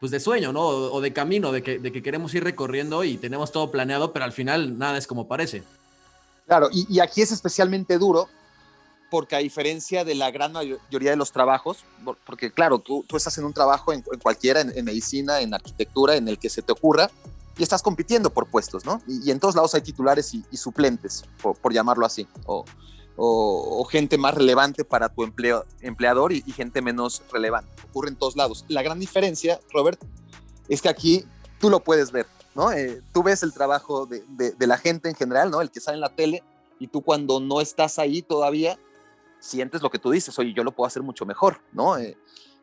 pues 0.00 0.12
de 0.12 0.20
sueño, 0.20 0.52
¿no? 0.52 0.60
O, 0.62 1.00
de 1.00 1.12
camino, 1.12 1.52
de 1.52 1.62
que, 1.62 1.78
de 1.78 1.92
que, 1.92 2.02
queremos 2.02 2.34
ir 2.34 2.44
recorriendo 2.44 3.04
y 3.04 3.16
tenemos 3.16 3.52
todo 3.52 3.70
planeado, 3.70 4.12
pero 4.12 4.26
al 4.26 4.32
final 4.32 4.78
nada 4.78 4.98
es 4.98 5.06
como 5.06 5.26
parece. 5.26 5.62
Claro, 6.46 6.68
y, 6.70 7.00
aquí 7.00 7.22
es 7.22 7.32
especialmente 7.32 7.96
duro 7.96 8.28
porque 9.10 9.36
a 9.36 9.38
diferencia 9.38 10.04
de 10.04 10.14
la 10.14 10.30
gran 10.30 10.52
mayoría 10.52 11.10
de 11.10 11.16
los 11.16 11.32
trabajos, 11.32 11.84
porque 12.26 12.50
claro, 12.50 12.80
tú, 12.80 13.04
tú 13.08 13.16
estás 13.16 13.38
en 13.38 13.44
un 13.44 13.54
trabajo 13.54 13.92
en, 13.92 14.02
cualquiera, 14.02 14.60
en, 14.60 14.84
medicina, 14.84 15.40
en 15.40 15.54
arquitectura, 15.54 16.16
en 16.16 16.28
el 16.28 16.38
que 16.38 16.50
se 16.50 16.62
te 16.62 16.72
ocurra, 16.72 17.10
y 17.56 17.62
estás 17.62 17.82
compitiendo 17.82 18.30
por 18.30 18.46
puestos, 18.46 18.84
¿no? 18.84 19.00
Y, 19.06 19.30
en 19.30 19.38
todos 19.38 19.54
lados 19.54 19.74
hay 19.74 19.82
titulares 19.82 20.34
y, 20.34 20.56
suplentes, 20.56 21.24
por, 21.40 21.72
llamarlo 21.72 22.04
así, 22.04 22.26
o, 22.46 22.64
o, 23.16 23.84
gente 23.84 24.18
más 24.18 24.34
relevante 24.34 24.84
para 24.84 25.08
tu 25.08 25.22
empleo, 25.22 25.64
empleador 25.80 26.32
y, 26.32 26.42
gente 26.52 26.82
menos 26.82 27.22
relevante. 27.30 27.70
Ocurre 27.90 28.08
en 28.08 28.16
todos 28.16 28.36
lados. 28.36 28.64
La 28.68 28.82
gran 28.82 28.98
diferencia, 28.98 29.60
Robert, 29.72 30.02
es 30.68 30.82
que 30.82 30.88
aquí 30.88 31.24
tú 31.60 31.70
lo 31.70 31.80
puedes 31.80 32.10
ver, 32.10 32.26
¿no? 32.54 32.72
Eh, 32.72 33.02
tú 33.12 33.22
ves 33.22 33.42
el 33.42 33.52
trabajo 33.52 34.06
de, 34.06 34.24
de, 34.28 34.66
la 34.66 34.78
gente 34.78 35.08
en 35.08 35.14
general, 35.14 35.50
¿no? 35.50 35.60
El 35.60 35.70
que 35.70 35.80
sale 35.80 35.96
en 35.96 36.00
la 36.00 36.14
tele 36.14 36.42
y 36.80 36.88
tú 36.88 37.02
cuando 37.02 37.38
no 37.38 37.60
estás 37.60 37.98
ahí 38.00 38.22
todavía, 38.22 38.78
sientes 39.38 39.80
lo 39.82 39.90
que 39.90 39.98
tú 39.98 40.10
dices, 40.10 40.36
oye, 40.38 40.52
yo 40.52 40.64
lo 40.64 40.72
puedo 40.72 40.88
hacer 40.88 41.02
mucho 41.02 41.24
mejor, 41.24 41.60
¿no? 41.72 41.98
Eh, 41.98 42.16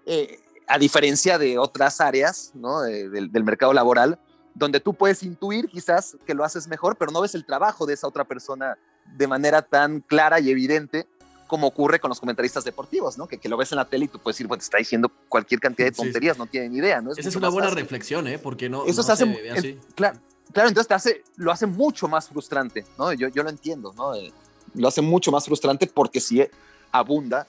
eh, 0.06 0.40
a 0.68 0.78
diferencia 0.78 1.38
de 1.38 1.58
otras 1.58 2.02
áreas, 2.02 2.52
¿no? 2.56 2.82
del, 2.82 3.32
del 3.32 3.44
mercado 3.44 3.74
laboral, 3.74 4.20
donde 4.54 4.80
tú 4.80 4.94
puedes 4.94 5.24
intuir 5.24 5.68
quizás 5.68 6.18
que 6.26 6.34
lo 6.34 6.44
haces 6.44 6.68
mejor, 6.68 6.96
pero 6.98 7.12
no 7.12 7.22
ves 7.22 7.36
el 7.36 7.46
trabajo 7.46 7.86
de 7.86 7.94
esa 7.94 8.08
otra 8.08 8.24
persona 8.24 8.78
de 9.06 9.28
manera 9.28 9.62
tan 9.62 10.02
clara 10.02 10.40
y 10.40 10.50
evidente 10.50 11.08
como 11.48 11.68
ocurre 11.68 12.00
con 12.00 12.08
los 12.08 12.20
comentaristas 12.20 12.64
deportivos, 12.64 13.18
¿no? 13.18 13.28
Que, 13.28 13.38
que 13.38 13.50
lo 13.50 13.58
ves 13.58 13.74
en 13.74 13.76
la 13.76 13.86
tele 13.86 14.06
y 14.06 14.08
tú 14.08 14.20
puedes 14.20 14.38
decir, 14.38 14.48
bueno, 14.48 14.60
te 14.60 14.64
está 14.64 14.78
diciendo 14.78 15.12
cualquier 15.28 15.60
cantidad 15.60 15.90
de 15.90 15.92
tonterías, 15.92 16.38
no 16.38 16.46
tienen 16.46 16.74
idea, 16.74 17.02
¿no? 17.02 17.12
Esa 17.12 17.28
es 17.28 17.36
una 17.36 17.50
buena 17.50 17.70
reflexión, 17.70 18.26
¿eh? 18.28 18.40
Porque 18.40 18.70
no. 18.70 18.86
Eso 18.86 19.04
se 19.04 19.12
hace. 19.12 19.78
claro, 19.94 20.18
claro, 20.54 20.70
entonces 20.70 20.88
te 20.88 20.94
hace, 20.94 21.24
lo 21.36 21.52
hace 21.52 21.66
mucho 21.66 22.08
más 22.08 22.30
frustrante, 22.30 22.86
¿no? 22.98 23.12
Yo, 23.12 23.28
yo 23.28 23.44
lo 23.44 23.50
entiendo, 23.50 23.94
¿no? 23.98 24.16
Eh, 24.16 24.32
lo 24.76 24.88
hace 24.88 25.02
mucho 25.02 25.30
más 25.30 25.44
frustrante 25.44 25.88
porque 25.88 26.22
sí 26.22 26.42
abunda 26.90 27.46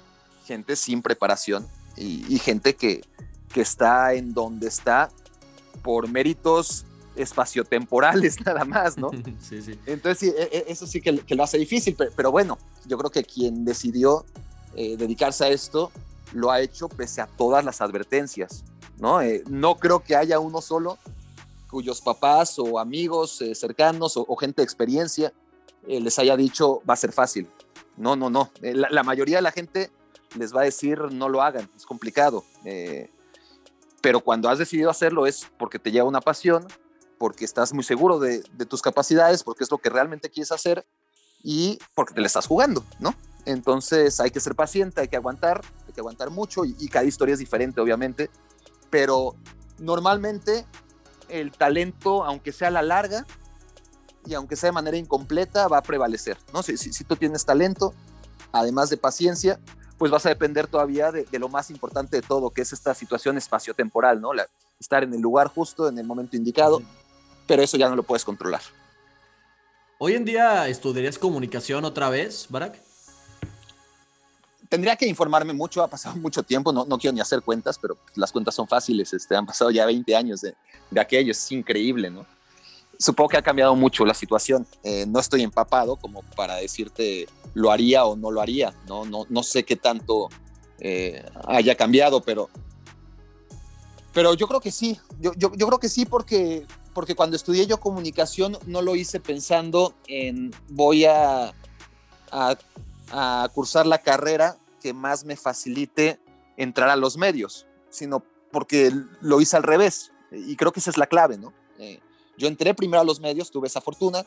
gente 0.47 0.75
sin 0.75 1.01
preparación 1.01 1.69
y, 1.97 2.25
y 2.29 2.41
gente 2.41 2.75
que, 2.75 3.03
que 3.53 3.61
está 3.61 4.15
en 4.15 4.35
donde 4.35 4.67
está 4.67 5.11
por 5.83 6.09
méritos 6.09 6.87
espaciotemporales 7.17 8.41
nada 8.45 8.65
más, 8.65 8.97
¿no? 8.97 9.11
sí, 9.41 9.63
sí. 9.63 9.79
Entonces, 9.87 10.19
sí, 10.19 10.35
e, 10.37 10.59
e, 10.59 10.65
eso 10.69 10.87
sí 10.87 11.01
que, 11.01 11.13
lo 11.13 11.43
hace 11.43 11.59
difícil, 11.59 11.97
pero, 12.17 12.31
bueno, 12.31 12.59
yo 12.87 12.99
creo 12.99 13.11
que 13.11 13.25
quien 13.25 13.65
decidió 13.65 14.25
eh, 14.75 14.97
dedicarse 14.97 15.45
a 15.45 15.49
esto 15.49 15.91
lo 16.33 16.51
ha 16.51 16.61
hecho 16.61 16.89
pese 16.89 17.21
a 17.21 17.27
todas 17.27 17.65
las 17.65 17.81
advertencias. 17.81 18.65
¿no? 18.99 19.21
Eh, 19.21 19.43
no 19.49 19.77
creo 19.77 20.01
que 20.01 20.17
haya 20.17 20.39
uno 20.39 20.61
solo 20.61 20.99
cuyos 21.69 22.01
papás 22.01 22.59
o 22.59 22.79
amigos 22.79 23.41
eh, 23.43 23.55
cercanos 23.55 24.17
o, 24.17 24.37
gente 24.37 24.61
de 24.61 24.65
experiencia 24.65 25.33
les 25.87 26.19
haya 26.19 26.37
dicho 26.37 26.81
va 26.89 26.95
a 26.95 26.97
ser 26.97 27.13
fácil. 27.13 27.49
No, 27.97 28.15
no, 28.15 28.31
no. 28.31 28.51
La, 28.61 29.03
mayoría 29.03 29.37
de 29.37 29.43
la 29.43 29.51
gente 29.51 29.91
les 30.39 30.55
va 30.55 30.61
a 30.61 30.65
decir 30.65 30.99
no 31.13 31.29
lo 31.29 31.43
hagan, 31.43 31.69
es 31.77 31.85
complicado. 31.85 32.45
pero 34.01 34.21
cuando 34.21 34.49
has 34.49 34.59
decidido 34.59 34.91
hacerlo 34.91 35.27
es 35.27 35.49
porque 35.59 35.81
te 35.81 35.91
lleva 35.91 36.07
una 36.07 36.21
pasión, 36.21 36.67
porque 37.23 37.45
estás 37.45 37.73
muy 37.73 37.85
seguro 37.85 38.19
de, 38.19 38.43
tus 38.69 38.83
capacidades, 38.83 39.45
porque 39.45 39.63
es 39.63 39.71
lo 39.71 39.79
que 39.79 39.89
realmente 39.89 40.29
quieres 40.29 40.51
hacer 40.51 40.85
y 41.41 41.79
porque 41.95 42.15
te 42.15 42.21
le 42.21 42.27
estás 42.27 42.49
jugando, 42.49 42.85
¿no? 42.99 43.15
Entonces 43.45 44.19
hay 44.19 44.33
que 44.33 44.41
ser 44.41 44.57
paciente, 44.57 45.03
hay 45.03 45.07
que 45.07 45.15
aguantar, 45.15 45.61
hay 45.87 45.93
que 45.93 46.01
aguantar 46.01 46.31
mucho 46.31 46.65
y, 46.65 46.89
cada 46.89 47.05
historia 47.05 47.35
es 47.35 47.39
diferente, 47.39 47.81
obviamente, 47.81 48.29
pero 48.91 49.37
normalmente 49.79 50.67
el 51.29 51.53
talento, 51.53 52.25
aunque 52.25 52.51
sea 52.51 52.67
a 52.67 52.73
la 52.73 52.83
larga 52.83 53.25
y 54.27 54.35
aunque 54.35 54.57
sea 54.57 54.71
de 54.71 54.73
manera 54.73 54.97
incompleta, 54.97 55.69
va 55.69 55.79
a 55.79 55.83
prevalecer, 55.83 56.37
¿no? 56.53 56.65
Si, 56.65 56.77
si, 56.77 57.05
tú 57.05 57.15
tienes 57.15 57.45
talento, 57.45 57.95
además 58.51 58.91
de 58.91 58.97
paciencia, 58.97 59.61
pues 59.97 60.11
vas 60.11 60.27
a 60.27 60.31
depender 60.31 60.67
todavía 60.67 61.13
de, 61.13 61.25
lo 61.39 61.49
más 61.49 61.71
importante 61.71 62.17
de 62.17 62.23
todo, 62.23 62.51
que 62.51 62.63
es 62.63 62.73
esta 62.73 62.95
situación 62.95 63.39
espaciotemporal, 63.39 64.21
¿no? 64.21 64.33
estar 64.81 65.05
en 65.05 65.15
el 65.15 65.21
lugar 65.21 65.47
justo, 65.47 65.89
en 65.89 65.97
el 65.97 66.05
momento 66.05 66.37
indicado 66.37 66.83
pero 67.47 67.63
eso 67.63 67.77
ya 67.77 67.89
no 67.89 67.97
lo 67.97 68.03
puedes 68.03 68.25
controlar. 68.25 68.63
Hoy 69.99 70.15
en 70.15 70.25
día 70.25 70.67
estudiarías 70.69 71.17
comunicación 71.17 71.85
otra 71.85 72.11
vez, 72.11 72.47
Barack? 72.49 72.77
Tendría 74.69 74.97
que 74.97 75.07
informarme 75.07 75.53
mucho, 75.53 75.83
ha 75.83 75.89
pasado 75.89 76.17
mucho 76.21 76.43
tiempo, 76.43 76.73
no, 76.73 76.85
no 76.85 76.99
quiero 76.99 77.15
ni 77.15 77.21
hacer 77.21 77.43
cuentas, 77.43 77.79
pero 77.79 77.97
las 78.17 78.33
cuentas 78.33 78.55
son 78.55 78.67
fáciles, 78.67 79.13
este, 79.13 79.37
han 79.37 79.47
pasado 79.47 79.71
ya 79.71 79.87
20 79.87 80.17
años 80.17 80.41
de, 80.41 80.55
de 80.91 81.01
aquello, 81.01 81.31
es 81.31 81.53
increíble, 81.53 82.11
¿no? 82.11 82.27
Supongo 82.99 83.31
que 83.31 83.37
ha 83.37 83.43
cambiado 83.43 83.75
mucho 83.77 84.05
la 84.05 84.15
situación, 84.15 84.67
eh, 84.83 85.07
no 85.07 85.21
estoy 85.21 85.43
empapado 85.43 85.97
como 85.97 86.23
para 86.37 86.57
decirte 86.57 87.29
lo 87.55 87.71
haría 87.71 88.05
o 88.05 88.17
no 88.17 88.31
lo 88.31 88.41
haría, 88.41 88.75
no, 88.89 89.05
no, 89.05 89.27
no 89.29 89.43
sé 89.43 89.65
qué 89.65 89.77
tanto 89.77 90.29
eh, 90.81 91.25
haya 91.47 91.77
cambiado, 91.77 92.23
pero, 92.23 92.51
pero 94.13 94.35
yo 94.35 94.49
creo 94.49 94.61
que 94.61 94.73
sí, 94.73 94.99
yo, 95.21 95.33
yo, 95.37 95.53
yo 95.55 95.67
creo 95.69 95.79
que 95.79 95.89
sí 95.89 96.07
porque 96.07 96.67
porque 96.95 97.15
cuando 97.15 97.37
estudié 97.37 97.67
yo 97.67 97.81
comunicación 97.81 98.59
no 98.67 98.83
lo 98.83 98.97
hice 98.97 99.21
pensando 99.21 99.95
en 100.07 100.53
voy 100.69 101.05
a, 101.05 101.53
a, 102.31 103.49
cursar 103.55 103.87
la 103.87 103.99
carrera 103.99 104.57
que 104.81 104.93
más 104.93 105.25
me 105.25 105.37
facilite 105.37 106.19
entrar 106.57 106.89
a 106.89 106.97
los 106.97 107.17
medios, 107.17 107.67
sino 107.91 108.23
porque 108.51 108.93
lo 109.21 109.41
hice 109.41 109.57
al 109.57 109.63
revés. 109.63 110.13
Y 110.31 110.57
creo 110.57 110.73
que 110.73 110.81
esa 110.81 110.91
es 110.91 110.97
la 110.97 111.07
clave, 111.07 111.37
¿no? 111.37 111.53
Eh, 111.79 112.01
yo 112.39 112.49
entré 112.49 112.75
primero 112.75 113.01
a 113.01 113.05
los 113.05 113.21
medios, 113.21 113.51
tuve 113.51 113.69
esa 113.69 113.81
fortuna, 113.81 114.25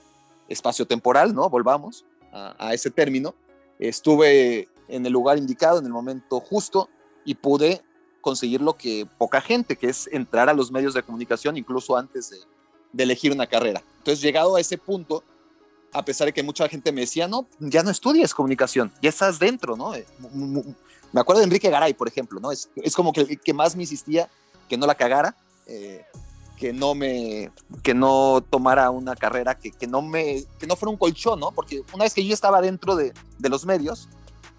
espacio 0.48 0.86
temporal, 0.86 1.34
¿no? 1.34 1.50
Volvamos 1.50 2.06
a, 2.32 2.56
a 2.60 2.74
ese 2.74 2.92
término. 2.92 3.34
Estuve 3.80 4.70
en 4.88 5.06
el 5.06 5.12
lugar 5.12 5.38
indicado, 5.38 5.80
en 5.80 5.86
el 5.86 5.92
momento 5.92 6.40
justo, 6.40 6.90
y 7.26 7.36
pude 7.36 7.82
conseguir 8.22 8.62
lo 8.62 8.78
que 8.78 9.08
poca 9.18 9.42
gente, 9.42 9.76
que 9.76 9.88
es 9.88 10.08
entrar 10.12 10.48
a 10.48 10.54
los 10.54 10.72
medios 10.72 10.94
de 10.94 11.04
comunicación 11.04 11.58
incluso 11.58 11.98
antes 11.98 12.30
de, 12.30 12.38
de 12.96 13.04
elegir 13.04 13.32
una 13.32 13.46
carrera. 13.46 13.84
Entonces, 13.98 14.22
llegado 14.22 14.56
a 14.56 14.62
ese 14.62 14.78
punto, 14.78 15.24
a 15.92 16.04
pesar 16.04 16.28
de 16.28 16.34
que 16.34 16.44
mucha 16.44 16.68
gente 16.70 16.92
me 16.92 17.02
decía, 17.02 17.28
no, 17.28 17.48
ya 17.60 17.84
no 17.84 17.92
estudias 17.92 18.34
comunicación, 18.34 18.92
ya 19.02 19.10
estás 19.10 19.38
dentro, 19.38 19.76
¿no? 19.76 19.94
Eh, 19.94 20.06
me 21.12 21.22
acuerdo 21.22 21.40
de 21.40 21.46
Enrique 21.46 21.70
Garay, 21.70 21.94
por 21.94 22.08
ejemplo, 22.08 22.40
¿no? 22.40 22.52
Es, 22.52 22.70
es 22.76 22.96
como 22.96 23.12
que 23.12 23.38
que 23.38 23.54
más 23.54 23.76
me 23.76 23.84
insistía 23.84 24.30
que 24.70 24.78
no 24.78 24.88
la 24.88 24.96
cagara, 24.96 25.36
eh, 25.68 26.04
que 26.58 26.72
no 26.72 26.96
me, 26.96 27.52
que 27.84 27.94
no 27.94 28.42
tomara 28.50 28.90
una 28.90 29.16
carrera, 29.16 29.56
que, 29.56 29.72
que, 29.72 29.88
no 29.88 30.02
me, 30.02 30.46
que 30.58 30.68
no 30.68 30.78
fuera 30.78 30.92
un 30.92 30.98
colchón, 30.98 31.40
¿no? 31.42 31.52
Porque 31.52 31.84
una 31.94 32.06
vez 32.06 32.14
que 32.14 32.26
yo 32.26 32.34
estaba 32.34 32.62
dentro 32.62 32.96
de, 32.96 33.14
de 33.38 33.50
los 33.50 33.66
medios, 33.66 34.08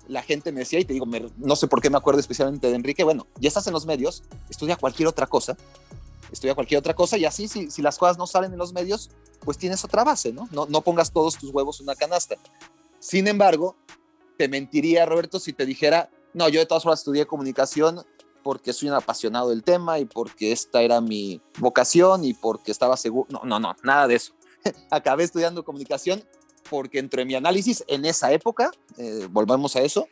la 0.09 0.23
gente 0.23 0.53
me 0.53 0.61
decía, 0.61 0.79
y 0.79 0.85
te 0.85 0.93
digo, 0.93 1.07
no 1.39 1.57
sé 1.57 1.69
por 1.69 1.81
qué 1.81 1.91
me 1.91 1.97
acuerdo 1.97 2.21
especialmente 2.21 2.69
de 2.69 2.77
Enrique, 2.77 3.03
bueno, 3.03 3.27
ya 3.41 3.49
estás 3.49 3.67
en 3.67 3.73
los 3.73 3.87
medios, 3.87 4.23
estudia 4.49 4.77
cualquier 4.77 5.09
otra 5.09 5.27
cosa, 5.27 5.57
estudia 6.37 6.55
cualquier 6.55 6.79
otra 6.79 6.95
cosa 6.95 7.19
y 7.19 7.25
así 7.25 7.49
si, 7.49 7.71
si 7.71 7.83
las 7.83 7.99
cosas 7.99 8.19
no 8.19 8.27
salen 8.27 8.53
en 8.53 8.59
los 8.59 8.73
medios, 8.73 9.11
pues 9.41 9.59
tienes 9.59 9.85
otra 9.85 10.05
base, 10.05 10.33
¿no? 10.33 10.49
¿no? 10.53 10.67
No 10.67 10.81
pongas 10.81 11.13
todos 11.13 11.37
tus 11.37 11.51
huevos 11.51 11.81
en 11.81 11.85
una 11.85 11.95
canasta. 11.95 12.37
Sin 12.99 13.29
embargo, 13.29 13.77
te 14.37 14.49
mentiría, 14.49 15.07
Roberto, 15.07 15.39
si 15.41 15.53
te 15.53 15.67
dijera, 15.67 16.11
no, 16.35 16.49
yo 16.49 16.61
de 16.61 16.67
todas 16.67 16.83
formas 16.83 17.01
estudié 17.01 17.27
comunicación 17.27 18.05
porque 18.43 18.73
soy 18.73 18.89
un 18.89 18.95
apasionado 18.95 19.51
del 19.51 19.65
tema 19.65 19.99
y 19.99 20.05
porque 20.05 20.53
esta 20.53 20.83
era 20.83 21.01
mi 21.01 21.41
vocación 21.59 22.25
y 22.25 22.35
porque 22.35 22.71
estaba 22.71 22.97
seguro. 22.97 23.27
No, 23.31 23.41
no, 23.45 23.59
no, 23.59 23.75
nada 23.83 24.07
de 24.07 24.17
eso. 24.17 24.35
Acabé 24.91 25.25
estudiando 25.25 25.65
comunicación 25.65 26.23
porque 26.71 26.99
entre 26.99 27.25
mi 27.25 27.35
análisis 27.35 27.85
en 27.89 28.05
esa 28.05 28.33
época, 28.33 28.71
eh, 28.99 29.27
volvamos 29.31 29.77
a 29.77 29.81
eso, 29.81 30.09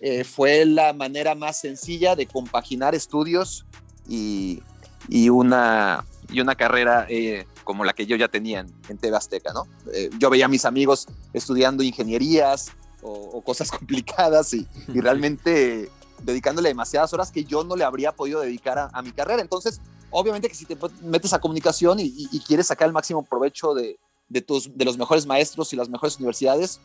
eh, 0.00 0.24
fue 0.24 0.64
la 0.64 0.92
manera 0.92 1.34
más 1.34 1.60
sencilla 1.60 2.14
de 2.14 2.26
compaginar 2.26 2.94
estudios 2.94 3.66
y, 4.06 4.62
y 5.08 5.28
una, 5.28 6.04
y 6.30 6.40
una 6.40 6.54
carrera 6.54 7.06
eh, 7.08 7.46
como 7.64 7.84
la 7.84 7.92
que 7.92 8.06
yo 8.06 8.16
ya 8.16 8.28
tenía 8.28 8.60
en, 8.60 8.72
en 8.88 8.98
TV 8.98 9.16
Azteca, 9.16 9.52
¿no? 9.52 9.66
Eh, 9.92 10.10
yo 10.18 10.30
veía 10.30 10.46
a 10.46 10.48
mis 10.48 10.64
amigos 10.64 11.06
estudiando 11.32 11.82
ingenierías 11.82 12.72
o, 13.02 13.42
cosas 13.42 13.70
complicadas 13.76 14.54
y, 14.54 14.66
realmente 14.88 15.90
dedicándole 16.22 16.70
demasiadas 16.70 17.12
horas 17.12 17.30
que 17.30 17.44
yo 17.44 17.62
no 17.62 17.76
le 17.76 17.84
habría 17.84 18.12
podido 18.12 18.40
dedicar 18.40 18.90
a, 18.92 19.02
mi 19.02 19.12
carrera. 19.12 19.40
Entonces, 19.40 19.80
obviamente 20.10 20.48
que 20.48 20.54
si 20.54 20.64
te 20.64 20.76
metes 21.02 21.32
a 21.32 21.40
comunicación 21.40 22.00
y, 22.00 22.12
y 22.32 22.40
quieres 22.40 22.66
sacar 22.66 22.86
el 22.86 22.92
máximo 22.92 23.22
provecho 23.22 23.74
de, 23.74 23.98
de, 24.28 24.42
tus, 24.42 24.76
de 24.76 24.84
los 24.84 24.98
mejores 24.98 25.26
maestros 25.26 25.72
y 25.72 25.76
las 25.76 25.88
mejores 25.88 26.16
universidades, 26.16 26.80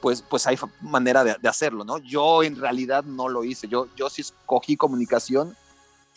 pues, 0.00 0.22
pues 0.22 0.46
hay 0.46 0.56
manera 0.80 1.24
de, 1.24 1.36
de, 1.40 1.48
hacerlo, 1.48 1.84
¿no? 1.84 1.98
Yo 1.98 2.42
en 2.42 2.56
realidad 2.56 3.04
no 3.04 3.28
lo 3.28 3.44
hice, 3.44 3.68
yo, 3.68 3.86
yo 3.96 4.08
sí 4.08 4.22
escogí 4.22 4.76
comunicación 4.76 5.56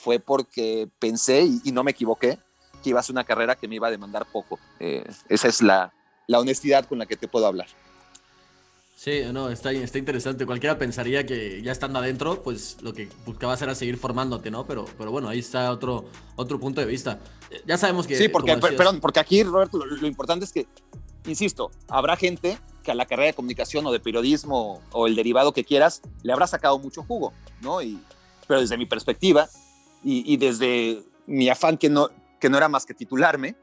fue 0.03 0.19
porque 0.19 0.89
pensé, 0.99 1.47
y, 1.63 1.71
no 1.71 1.83
me 1.83 1.91
equivoqué, 1.91 2.37
que 2.83 2.89
iba 2.89 2.99
a 2.99 3.03
ser 3.03 3.13
una 3.13 3.23
carrera 3.23 3.55
que 3.55 3.69
me 3.69 3.75
iba 3.75 3.87
a 3.87 3.91
demandar 3.91 4.25
poco. 4.25 4.59
Eh, 4.81 5.05
esa 5.29 5.47
es 5.47 5.61
la, 5.61 5.93
la, 6.27 6.39
honestidad 6.39 6.85
con 6.85 6.99
la 6.99 7.05
que 7.05 7.15
te 7.15 7.29
puedo 7.29 7.47
hablar. 7.47 7.67
Sí, 8.97 9.21
no, 9.31 9.49
está, 9.49 9.71
está 9.71 9.97
interesante. 9.97 10.45
Cualquiera 10.45 10.77
pensaría 10.77 11.25
que 11.25 11.61
ya 11.61 11.71
estando 11.71 11.99
adentro, 11.99 12.43
pues 12.43 12.77
lo 12.81 12.93
que 12.93 13.07
buscabas 13.25 13.61
era 13.61 13.75
seguir 13.75 13.97
formándote, 13.97 14.51
¿no? 14.51 14.65
Pero, 14.65 14.85
pero 14.97 15.09
bueno, 15.09 15.29
ahí 15.29 15.39
está 15.39 15.71
otro, 15.71 16.05
otro 16.35 16.59
punto 16.59 16.81
de 16.81 16.87
vista. 16.87 17.19
Ya 17.65 17.77
sabemos 17.77 18.05
que... 18.05 18.17
Sí, 18.17 18.27
porque, 18.27 18.57
perdón, 18.57 18.99
porque 18.99 19.21
aquí, 19.21 19.41
Roberto, 19.43 19.85
lo, 19.85 19.95
lo 19.95 20.07
importante 20.07 20.43
es 20.43 20.51
que, 20.51 20.67
insisto, 21.25 21.71
habrá 21.87 22.17
gente 22.17 22.57
que 22.83 22.91
a 22.91 22.95
la 22.95 23.05
carrera 23.05 23.27
de 23.27 23.33
comunicación 23.33 23.85
o 23.85 23.91
de 23.93 24.01
periodismo 24.01 24.81
o 24.91 25.07
el 25.07 25.15
derivado 25.15 25.53
que 25.53 25.63
quieras 25.63 26.01
le 26.23 26.33
habrá 26.33 26.45
sacado 26.47 26.77
mucho 26.77 27.03
jugo, 27.03 27.31
¿no? 27.61 27.81
Y, 27.81 27.97
pero 28.47 28.59
desde 28.59 28.77
mi 28.77 28.85
perspectiva, 28.85 29.49
y, 30.03 30.37
desde 30.37 31.03
mi 31.27 31.49
afán 31.49 31.77
que 31.77 31.89
no, 31.89 32.09
que 32.39 32.49
no 32.49 32.57
era 32.57 32.67
más 32.67 32.85
que 32.85 32.93
titularme, 32.93 33.55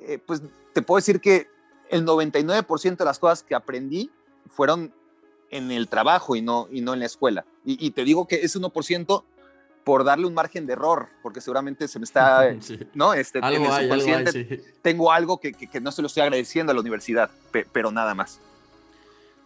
eh, 0.00 0.18
pues 0.24 0.42
te 0.72 0.82
puedo 0.82 0.98
decir 0.98 1.20
que 1.20 1.48
el 1.90 2.06
99% 2.06 2.96
de 2.96 3.04
las 3.04 3.18
cosas 3.18 3.42
que 3.42 3.54
aprendí 3.54 4.10
fueron 4.46 4.92
en 5.50 5.70
el 5.70 5.88
trabajo 5.88 6.36
y 6.36 6.42
no, 6.42 6.68
y 6.70 6.80
no 6.80 6.94
en 6.94 7.00
la 7.00 7.06
escuela. 7.06 7.44
Y, 7.64 7.90
te 7.90 8.04
digo 8.04 8.26
que 8.26 8.36
es 8.36 8.58
1% 8.58 9.22
por 9.84 10.04
darle 10.04 10.26
un 10.26 10.34
margen 10.34 10.66
de 10.66 10.72
error, 10.72 11.08
porque 11.22 11.40
seguramente 11.40 11.86
se 11.86 11.98
me 11.98 12.04
está, 12.04 12.56
¿no? 12.94 13.14
Este, 13.14 13.40
algo 13.40 13.66
tengo 14.80 15.12
algo 15.12 15.38
que, 15.38 15.52
que, 15.52 15.80
no 15.80 15.92
se 15.92 16.02
lo 16.02 16.06
estoy 16.06 16.22
agradeciendo 16.22 16.72
a 16.72 16.74
la 16.74 16.80
universidad, 16.80 17.30
pero 17.72 17.92
nada 17.92 18.14
más. 18.14 18.40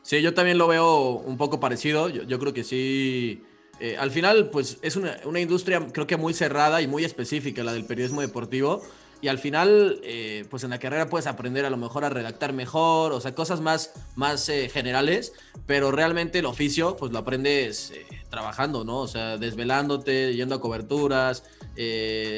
Sí, 0.02 0.23
yo 0.23 0.35
también 0.35 0.57
lo 0.57 0.69
veo 0.69 1.09
un 1.11 1.37
poco 1.37 1.59
parecido. 1.59 2.09
Yo, 2.09 2.23
yo 2.23 2.38
creo 2.38 2.52
que 2.52 2.62
sí 2.62 3.43
eh, 3.78 3.97
al 3.99 4.11
final, 4.11 4.49
pues 4.50 4.78
es 4.83 4.97
una, 4.97 5.18
industria 5.38 5.87
creo 5.92 6.06
que 6.06 6.16
muy 6.16 6.33
cerrada 6.35 6.80
y 6.80 6.87
muy 6.87 7.04
específica, 7.04 7.62
la 7.62 7.73
del 7.73 7.85
periodismo 7.85 8.21
deportivo. 8.21 8.83
Y 9.23 9.28
al 9.28 9.38
final, 9.38 9.99
eh, 10.02 10.45
pues 10.50 10.62
en 10.64 10.71
la 10.71 10.78
carrera 10.78 11.09
puedes 11.09 11.26
aprender 11.26 11.64
a 11.64 11.71
lo 11.71 11.78
mejor 11.78 12.04
a 12.04 12.11
redactar 12.11 12.52
mejor, 12.52 13.12
o 13.12 13.21
sea, 13.21 13.35
cosas 13.35 13.62
más, 13.62 13.92
más 14.14 14.47
eh, 14.50 14.68
generales, 14.68 15.33
pero 15.66 15.90
realmente 15.90 16.40
el 16.40 16.47
oficio, 16.47 16.97
pues 16.99 17.12
lo 17.12 17.18
aprendes 17.18 17.95
trabajando, 18.28 18.85
¿no? 18.85 18.99
O 18.99 19.09
sea, 19.09 19.38
desvelándote, 19.38 20.35
yendo 20.35 20.54
a 20.54 20.61
coberturas, 20.61 21.45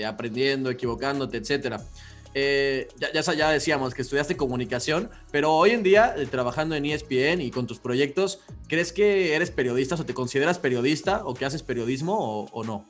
aprendiendo, 0.06 0.70
equivocándote, 0.70 1.38
etcétera. 1.38 1.82
Eh, 2.34 2.88
ya, 2.98 3.22
ya, 3.22 3.50
decíamos 3.50 3.94
que 3.94 4.02
estudiaste 4.02 4.36
comunicación, 4.36 5.10
pero 5.30 5.54
hoy 5.54 5.70
en 5.70 5.82
día, 5.82 6.14
eh, 6.16 6.26
trabajando 6.26 6.74
en 6.74 6.84
ESPN 6.84 7.40
y 7.40 7.50
con 7.50 7.66
tus 7.66 7.78
proyectos, 7.78 8.40
¿crees 8.68 8.92
que 8.92 9.34
eres 9.34 9.50
periodista 9.50 9.94
o 9.94 10.04
te 10.04 10.14
consideras 10.14 10.58
periodista 10.58 11.22
o 11.24 11.34
que 11.34 11.44
haces 11.44 11.62
periodismo 11.62 12.46
o, 12.52 12.64
no? 12.64 12.84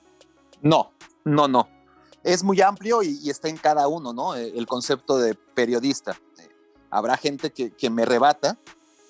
No, 0.60 0.92
no, 1.24 1.46
no. 1.46 1.68
Es 2.24 2.42
muy 2.42 2.60
amplio 2.60 3.02
y, 3.02 3.30
está 3.30 3.48
en 3.48 3.56
cada 3.56 3.86
uno, 3.86 4.12
¿no? 4.12 4.34
Eh, 4.34 4.52
el 4.56 4.66
concepto 4.66 5.18
de 5.18 5.34
periodista. 5.34 6.20
habrá 6.90 7.16
gente 7.16 7.52
que, 7.52 7.90
me 7.90 8.04
rebata 8.04 8.58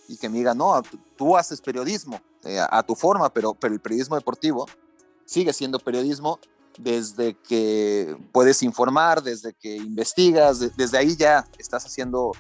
y 0.09 0.19
que 0.19 0.29
me 0.29 0.39
diga, 0.39 0.55
no, 0.55 0.83
tú, 1.17 1.37
haces 1.37 1.61
periodismo 1.61 2.21
a, 2.71 2.83
tu 2.83 2.95
forma, 2.95 3.33
pero, 3.33 3.55
pero 3.55 3.75
el 3.75 3.81
periodismo 3.81 4.17
deportivo 4.17 4.67
sigue 5.25 5.53
siendo 5.53 5.79
periodismo 5.79 6.39
desde 6.79 7.35
que 7.35 8.17
puedes 8.33 8.63
informar, 8.63 9.23
desde 9.23 9.53
que 9.53 9.77
investigas, 9.77 10.77
desde 10.77 10.99
ahí 10.99 11.17
ya 11.17 11.47
estás 11.59 11.85
haciendo 11.85 12.33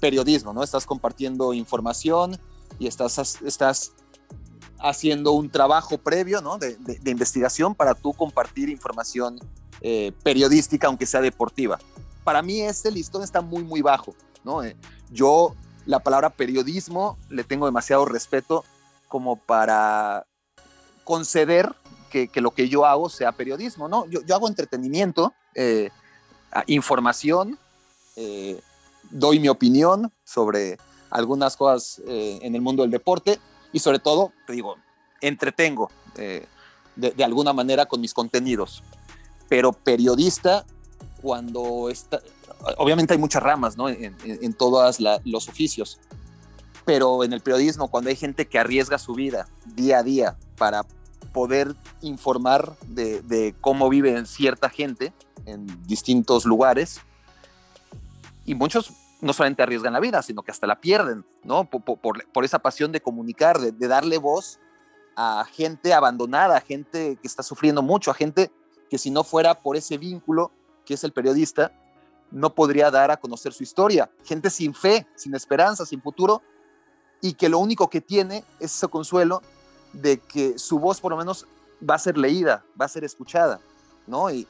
periodismo, 0.00 0.52
¿no? 0.52 0.62
Estás 0.62 0.84
compartiendo 0.86 1.54
información 1.54 2.38
y 2.78 2.86
estás, 2.86 3.40
estás 3.42 3.92
haciendo 4.78 5.32
un 5.32 5.50
trabajo 5.50 5.98
previo, 5.98 6.40
¿no? 6.40 6.58
De, 6.58 6.76
investigación 7.06 7.74
para 7.74 7.94
tú 7.94 8.12
compartir 8.12 8.68
información 8.68 9.38
eh, 9.80 10.12
periodística, 10.22 10.86
aunque 10.86 11.06
sea 11.06 11.20
deportiva. 11.20 11.78
Para 12.22 12.42
mí 12.42 12.60
este 12.60 12.90
listón 12.90 13.22
está 13.22 13.40
muy, 13.40 13.64
muy 13.64 13.80
bajo, 13.80 14.14
¿no? 14.44 14.62
Eh, 14.62 14.76
yo 15.10 15.54
la 15.86 16.00
palabra 16.00 16.30
periodismo 16.30 17.16
le 17.30 17.44
tengo 17.44 17.66
demasiado 17.66 18.04
respeto 18.04 18.64
como 19.08 19.36
para 19.36 20.26
conceder 21.04 21.74
que, 22.26 22.40
lo 22.40 22.52
que 22.52 22.68
yo 22.68 22.86
hago 22.86 23.08
sea 23.08 23.32
periodismo, 23.32 23.88
¿no? 23.88 24.06
Yo, 24.06 24.20
hago 24.34 24.48
entretenimiento, 24.48 25.34
eh, 25.54 25.90
información, 26.66 27.58
eh, 28.16 28.60
doy 29.10 29.38
mi 29.38 29.48
opinión 29.48 30.10
sobre 30.24 30.78
algunas 31.10 31.56
cosas 31.56 32.02
eh, 32.06 32.38
en 32.42 32.54
el 32.54 32.62
mundo 32.62 32.82
del 32.82 32.90
deporte 32.90 33.38
y 33.72 33.78
sobre 33.78 33.98
todo, 33.98 34.32
digo, 34.48 34.76
entretengo 35.20 35.90
de, 36.14 37.24
alguna 37.24 37.52
manera 37.52 37.86
con 37.86 38.00
mis 38.00 38.14
contenidos. 38.14 38.82
Pero 39.48 39.72
periodista, 39.72 40.64
cuando 41.20 41.90
está, 41.90 42.20
obviamente 42.78 43.12
hay 43.12 43.18
muchas 43.18 43.42
ramas, 43.42 43.76
¿no? 43.76 43.88
En, 43.88 44.16
en, 44.24 44.52
todos 44.54 44.98
los 45.24 45.48
oficios, 45.48 46.00
pero 46.84 47.22
en 47.22 47.32
el 47.32 47.40
periodismo, 47.42 47.88
cuando 47.88 48.08
hay 48.08 48.16
gente 48.16 48.48
que 48.48 48.58
arriesga 48.58 48.98
su 48.98 49.14
vida 49.14 49.46
día 49.66 49.98
a 49.98 50.02
día 50.02 50.36
para 50.56 50.86
poder 51.36 51.76
informar 52.00 52.78
de, 52.86 53.54
cómo 53.60 53.90
vive 53.90 54.24
cierta 54.24 54.70
gente 54.70 55.12
en 55.44 55.66
distintos 55.86 56.46
lugares. 56.46 57.02
Y 58.46 58.54
muchos 58.54 58.90
no 59.20 59.34
solamente 59.34 59.62
arriesgan 59.62 59.92
la 59.92 60.00
vida, 60.00 60.22
sino 60.22 60.42
que 60.42 60.50
hasta 60.50 60.66
la 60.66 60.80
pierden, 60.80 61.26
¿no? 61.44 61.68
Por, 61.68 62.42
esa 62.42 62.60
pasión 62.60 62.90
de 62.90 63.02
comunicar, 63.02 63.60
de, 63.60 63.86
darle 63.86 64.16
voz 64.16 64.58
a 65.14 65.44
gente 65.52 65.92
abandonada, 65.92 66.56
a 66.56 66.62
gente 66.62 67.18
que 67.20 67.28
está 67.28 67.42
sufriendo 67.42 67.82
mucho, 67.82 68.10
a 68.10 68.14
gente 68.14 68.50
que 68.88 68.96
si 68.96 69.10
no 69.10 69.22
fuera 69.22 69.60
por 69.60 69.76
ese 69.76 69.98
vínculo 69.98 70.52
que 70.86 70.94
es 70.94 71.04
el 71.04 71.12
periodista, 71.12 71.70
no 72.30 72.54
podría 72.54 72.90
dar 72.90 73.10
a 73.10 73.18
conocer 73.18 73.52
su 73.52 73.62
historia. 73.62 74.10
Gente 74.24 74.48
sin 74.48 74.72
fe, 74.72 75.06
sin 75.16 75.34
esperanza, 75.34 75.84
sin 75.84 76.00
futuro, 76.00 76.40
y 77.20 77.34
que 77.34 77.50
lo 77.50 77.58
único 77.58 77.90
que 77.90 78.00
tiene 78.00 78.38
es 78.58 78.74
ese 78.74 78.88
consuelo 78.88 79.42
de 80.00 80.18
que 80.18 80.58
su 80.58 80.78
voz 80.78 81.00
por 81.00 81.10
lo 81.10 81.16
menos 81.16 81.46
va 81.88 81.94
a 81.94 81.98
ser 81.98 82.16
leída, 82.16 82.64
va 82.80 82.86
a 82.86 82.88
ser 82.88 83.04
escuchada, 83.04 83.60
¿no? 84.06 84.30
Y, 84.30 84.46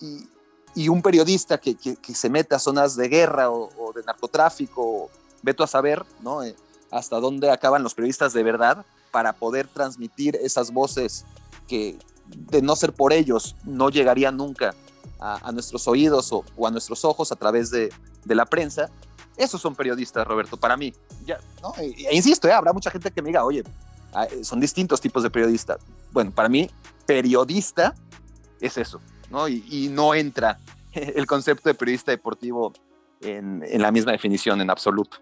y, 0.00 0.88
un 0.88 1.02
periodista 1.02 1.58
que, 1.58 1.76
que, 1.76 2.14
se 2.14 2.28
meta 2.28 2.56
a 2.56 2.58
zonas 2.58 2.96
de 2.96 3.08
guerra 3.08 3.50
o, 3.50 3.92
de 3.94 4.02
narcotráfico, 4.02 5.10
veto 5.42 5.62
a 5.62 5.66
saber, 5.66 6.04
¿no? 6.20 6.42
Eh, 6.42 6.56
hasta 6.90 7.20
dónde 7.20 7.50
acaban 7.50 7.82
los 7.82 7.94
periodistas 7.94 8.32
de 8.32 8.42
verdad 8.42 8.84
para 9.10 9.32
poder 9.32 9.68
transmitir 9.68 10.36
esas 10.36 10.72
voces 10.72 11.24
que 11.68 11.98
de 12.26 12.62
no 12.62 12.76
ser 12.76 12.92
por 12.92 13.12
ellos 13.12 13.56
no 13.64 13.90
llegarían 13.90 14.36
nunca 14.36 14.74
a, 15.18 15.52
nuestros 15.52 15.86
oídos 15.86 16.32
o, 16.32 16.44
a 16.66 16.70
nuestros 16.70 17.04
ojos 17.04 17.30
a 17.30 17.36
través 17.36 17.70
de, 17.70 17.92
de, 18.24 18.34
la 18.34 18.44
prensa. 18.44 18.90
Esos 19.36 19.60
son 19.60 19.76
periodistas, 19.76 20.26
Roberto, 20.26 20.56
para 20.56 20.76
mí. 20.76 20.92
Ya, 21.24 21.38
e, 21.78 22.08
e 22.10 22.16
insisto, 22.16 22.48
¿eh? 22.48 22.52
habrá 22.52 22.72
mucha 22.72 22.90
gente 22.90 23.10
que 23.10 23.22
me 23.22 23.28
diga, 23.28 23.44
oye, 23.44 23.62
son 24.42 24.60
distintos 24.60 25.00
tipos 25.00 25.22
de 25.22 25.30
periodista. 25.30 25.78
Bueno, 26.12 26.30
para 26.30 26.48
mí, 26.48 26.68
periodista 27.06 27.94
es 28.60 28.78
eso, 28.78 29.00
¿no? 29.30 29.48
Y, 29.48 29.88
no 29.90 30.14
entra 30.14 30.58
el 30.92 31.26
concepto 31.26 31.68
de 31.68 31.74
periodista 31.74 32.10
deportivo 32.10 32.72
en, 33.20 33.62
la 33.80 33.90
misma 33.90 34.12
definición 34.12 34.60
en 34.60 34.70
absoluto. 34.70 35.18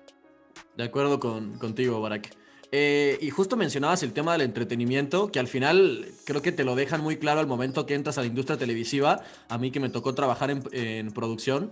De 0.77 0.85
acuerdo 0.85 1.21
con, 1.21 1.59
contigo, 1.59 2.01
Barak. 2.01 2.37
Eh, 2.73 3.19
y 3.21 3.31
justo 3.31 3.57
mencionabas 3.57 4.03
el 4.05 4.13
tema 4.13 4.33
del 4.33 4.43
entretenimiento, 4.43 5.33
que 5.33 5.41
al 5.41 5.49
final 5.49 6.07
creo 6.25 6.41
que 6.41 6.53
te 6.53 6.63
lo 6.63 6.77
dejan 6.77 7.03
muy 7.03 7.17
claro 7.17 7.41
al 7.41 7.49
momento 7.49 7.85
que 7.85 7.95
entras 7.95 8.17
a 8.19 8.21
la 8.21 8.29
industria 8.29 8.57
televisiva. 8.57 9.23
A 9.49 9.59
mí 9.59 9.71
que 9.71 9.81
me 9.81 9.89
tocó 9.89 10.15
trabajar 10.15 10.51
en, 10.51 11.11
producción. 11.11 11.71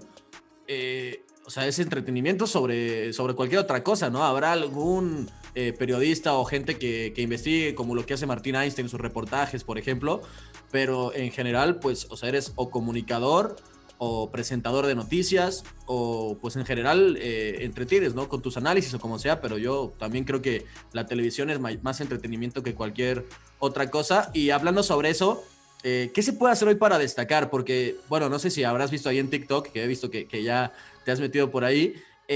Eh, 0.67 1.25
o 1.47 1.51
sea, 1.51 1.67
es 1.67 1.79
entretenimiento 1.79 2.47
sobre, 2.47 3.13
sobre 3.13 3.35
cualquier 3.35 3.61
otra 3.61 3.83
cosa, 3.83 4.11
¿no? 4.11 4.25
Habrá 4.25 4.53
algún 4.53 5.31
eh, 5.55 5.73
periodista 5.73 6.35
o 6.35 6.45
gente 6.45 6.79
que, 6.79 7.13
investigue, 7.17 7.75
como 7.75 7.95
lo 7.95 8.07
que 8.07 8.15
hace 8.15 8.27
Martín 8.27 8.55
Einstein 8.55 8.87
en 8.87 8.91
sus 8.91 9.01
reportajes, 9.01 9.65
por 9.65 9.79
ejemplo, 9.79 10.23
pero 10.71 11.15
en 11.15 11.31
general, 11.31 11.79
pues, 11.81 12.07
o 12.11 12.17
sea, 12.17 12.29
eres 12.29 12.53
o 12.57 12.71
comunicador 12.71 13.57
o 13.99 14.31
presentador 14.31 14.87
de 14.87 14.95
noticias 14.95 15.65
o 15.87 16.39
pues 16.41 16.55
en 16.55 16.65
general 16.65 17.17
eh, 17.21 17.65
entretienes, 17.65 18.15
¿no? 18.15 18.29
Con 18.29 18.43
tus 18.43 18.57
análisis 18.57 18.95
o 18.95 19.01
como 19.01 19.19
sea, 19.19 19.41
pero 19.41 19.59
yo 19.59 19.93
también 19.99 20.25
creo 20.25 20.41
que 20.41 20.65
la 20.93 21.07
televisión 21.07 21.51
es 21.51 21.59
más 21.59 22.01
entretenimiento 22.01 22.63
que 22.63 22.75
cualquier 22.75 23.27
otra 23.59 23.91
cosa. 23.91 24.31
Y 24.33 24.51
hablando 24.51 24.85
sobre 24.85 25.11
eso, 25.11 25.43
eh, 25.83 26.11
¿qué 26.15 26.23
se 26.23 26.33
puede 26.33 26.53
hacer 26.53 26.69
hoy 26.69 26.77
para 26.77 26.99
destacar? 26.99 27.51
Porque, 27.51 27.97
bueno, 28.09 28.29
no 28.29 28.39
sé 28.39 28.51
si 28.51 28.63
habrás 28.65 28.91
visto 28.91 29.09
ahí 29.09 29.19
en 29.19 29.31
TikTok, 29.31 29.69
que 29.73 29.83
he 29.83 29.87
visto 29.87 30.11
que, 30.11 30.27
que 30.27 30.43
ya 30.43 30.73
te 31.05 31.11
has 31.11 31.21
metido 31.21 31.51
por 31.51 31.65
ahí, 31.65 31.95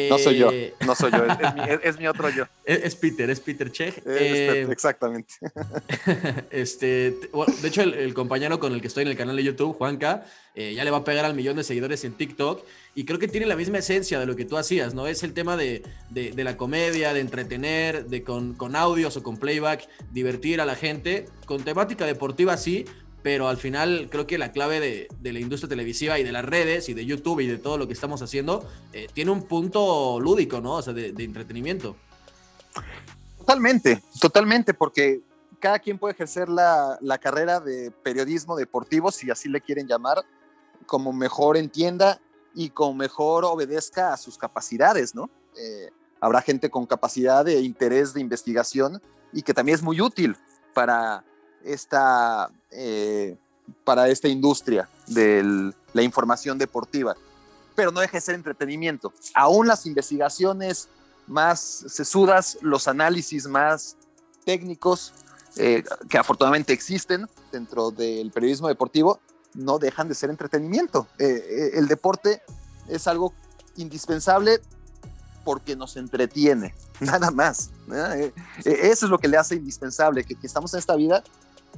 no 0.08 0.18
soy 0.18 0.38
yo, 0.38 0.50
eh, 0.50 0.74
no 0.86 0.94
soy 0.94 1.10
yo, 1.12 1.24
es, 1.82 1.98
mi, 1.98 2.06
otro 2.06 2.30
yo. 2.30 2.44
Es, 2.64 2.96
Peter, 2.96 3.28
es 3.28 3.40
Peter 3.40 3.70
Chech. 3.70 4.02
Eh, 4.06 4.66
exactamente. 4.70 5.34
este, 6.50 7.10
de 7.62 7.68
hecho, 7.68 7.82
el, 7.82 8.14
compañero 8.14 8.58
con 8.58 8.72
el 8.72 8.80
que 8.80 8.86
estoy 8.86 9.02
en 9.02 9.08
el 9.08 9.16
canal 9.16 9.36
de 9.36 9.44
YouTube, 9.44 9.76
Juanca, 9.76 10.24
eh, 10.54 10.72
ya 10.74 10.84
le 10.84 10.90
va 10.90 10.98
a 10.98 11.04
pegar 11.04 11.26
al 11.26 11.34
millón 11.34 11.56
de 11.56 11.64
seguidores 11.64 12.04
en 12.04 12.14
TikTok 12.14 12.64
y 12.94 13.04
creo 13.04 13.18
que 13.18 13.28
tiene 13.28 13.46
la 13.46 13.56
misma 13.56 13.78
esencia 13.78 14.18
de 14.18 14.24
lo 14.24 14.34
que 14.34 14.46
tú 14.46 14.56
hacías, 14.56 14.94
¿no? 14.94 15.06
Es 15.06 15.22
el 15.22 15.34
tema 15.34 15.56
de, 15.58 15.82
de, 16.10 16.44
la 16.44 16.56
comedia, 16.56 17.12
de 17.12 17.20
entretener, 17.20 18.06
de 18.06 18.22
con, 18.22 18.54
con 18.54 18.76
audios 18.76 19.16
o 19.18 19.22
con 19.22 19.36
playback, 19.36 19.88
divertir 20.10 20.60
a 20.62 20.66
la 20.66 20.74
gente, 20.74 21.26
con 21.44 21.64
temática 21.64 22.06
deportiva 22.06 22.56
sí, 22.56 22.86
pero 23.22 23.48
al 23.48 23.56
final 23.56 24.08
creo 24.10 24.26
que 24.26 24.36
la 24.36 24.52
clave 24.52 24.80
de, 24.80 25.32
la 25.32 25.38
industria 25.38 25.68
televisiva 25.68 26.18
y 26.18 26.24
de 26.24 26.32
las 26.32 26.44
redes 26.44 26.88
y 26.88 26.94
de 26.94 27.06
YouTube 27.06 27.40
y 27.40 27.46
de 27.46 27.58
todo 27.58 27.78
lo 27.78 27.86
que 27.86 27.92
estamos 27.92 28.20
haciendo 28.20 28.68
eh, 28.92 29.06
tiene 29.12 29.30
un 29.30 29.44
punto 29.44 30.18
lúdico, 30.20 30.60
¿no? 30.60 30.74
O 30.74 30.82
sea, 30.82 30.92
de, 30.92 31.12
entretenimiento. 31.18 31.96
Totalmente, 33.38 34.02
totalmente, 34.20 34.74
porque 34.74 35.20
cada 35.60 35.78
quien 35.78 35.98
puede 35.98 36.14
ejercer 36.14 36.48
la, 36.48 36.98
carrera 37.20 37.60
de 37.60 37.90
periodismo 37.90 38.56
deportivo, 38.56 39.12
si 39.12 39.30
así 39.30 39.48
le 39.48 39.60
quieren 39.60 39.86
llamar, 39.86 40.24
como 40.86 41.12
mejor 41.12 41.56
entienda 41.56 42.20
y 42.54 42.70
como 42.70 42.94
mejor 42.94 43.44
obedezca 43.44 44.12
a 44.12 44.16
sus 44.16 44.36
capacidades, 44.36 45.14
¿no? 45.14 45.30
Eh, 45.56 45.90
habrá 46.20 46.42
gente 46.42 46.70
con 46.70 46.86
capacidad 46.86 47.44
de 47.44 47.60
interés 47.60 48.14
de 48.14 48.20
investigación 48.20 49.00
y 49.32 49.42
que 49.42 49.54
también 49.54 49.76
es 49.76 49.82
muy 49.82 50.00
útil 50.00 50.36
para 50.74 51.24
esta, 51.64 52.50
eh, 52.70 53.36
para 53.84 54.08
esta 54.08 54.28
industria 54.28 54.88
de 55.06 55.72
la 55.92 56.02
información 56.02 56.58
deportiva, 56.58 57.16
pero 57.74 57.90
no 57.90 58.00
deja 58.00 58.16
de 58.16 58.20
ser 58.20 58.34
entretenimiento. 58.34 59.12
Aún 59.34 59.66
las 59.66 59.86
investigaciones 59.86 60.88
más 61.26 61.60
sesudas, 61.60 62.58
los 62.60 62.88
análisis 62.88 63.46
más 63.46 63.96
técnicos, 64.44 65.12
eh, 65.56 65.84
que 66.08 66.18
afortunadamente 66.18 66.72
existen 66.72 67.28
dentro 67.50 67.90
del 67.90 68.30
periodismo 68.30 68.68
deportivo, 68.68 69.20
no 69.54 69.78
dejan 69.78 70.08
de 70.08 70.14
ser 70.14 70.30
entretenimiento. 70.30 71.06
Eh, 71.18 71.72
el 71.74 71.88
deporte 71.88 72.42
es 72.88 73.06
algo 73.06 73.34
indispensable 73.76 74.60
porque 75.44 75.76
nos 75.76 75.96
entretiene, 75.96 76.74
nada 77.00 77.30
más. 77.30 77.70
Eso 78.64 79.06
es 79.06 79.10
lo 79.10 79.18
que 79.18 79.28
le 79.28 79.36
hace 79.36 79.56
indispensable, 79.56 80.24
que, 80.24 80.34
que 80.34 80.46
estamos 80.46 80.72
en 80.72 80.78
esta 80.78 80.96
vida 80.96 81.22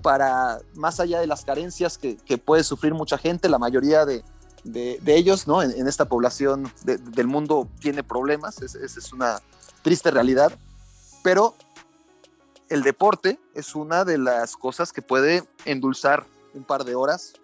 para, 0.03 0.61
más 0.75 1.01
allá 1.01 1.21
de 1.21 1.27
las 1.27 1.45
carencias 1.45 1.99
que, 1.99 2.17
puede 2.39 2.65
sufrir 2.65 2.95
mucha 2.95 3.19
gente, 3.19 3.49
la 3.49 3.59
mayoría 3.59 4.05
de, 4.05 4.23
ellos, 5.07 5.47
¿no? 5.47 5.63
En, 5.63 5.87
esta 5.89 6.07
población 6.07 6.71
del 6.85 7.27
mundo 7.27 7.69
tiene 7.81 8.03
problemas, 8.03 8.61
esa 8.63 8.79
es, 8.85 9.13
una 9.13 9.41
triste 9.83 10.11
realidad, 10.11 10.53
pero 11.23 11.55
el 12.69 12.83
deporte 12.83 13.39
es 13.55 13.75
una 13.75 14.05
de 14.05 14.19
las 14.19 14.57
cosas 14.57 14.93
que 14.93 15.03
puede 15.03 15.45
endulzar 15.65 16.27
un 16.55 16.65
par 16.65 16.85
de 16.85 16.95
horas 16.95 17.35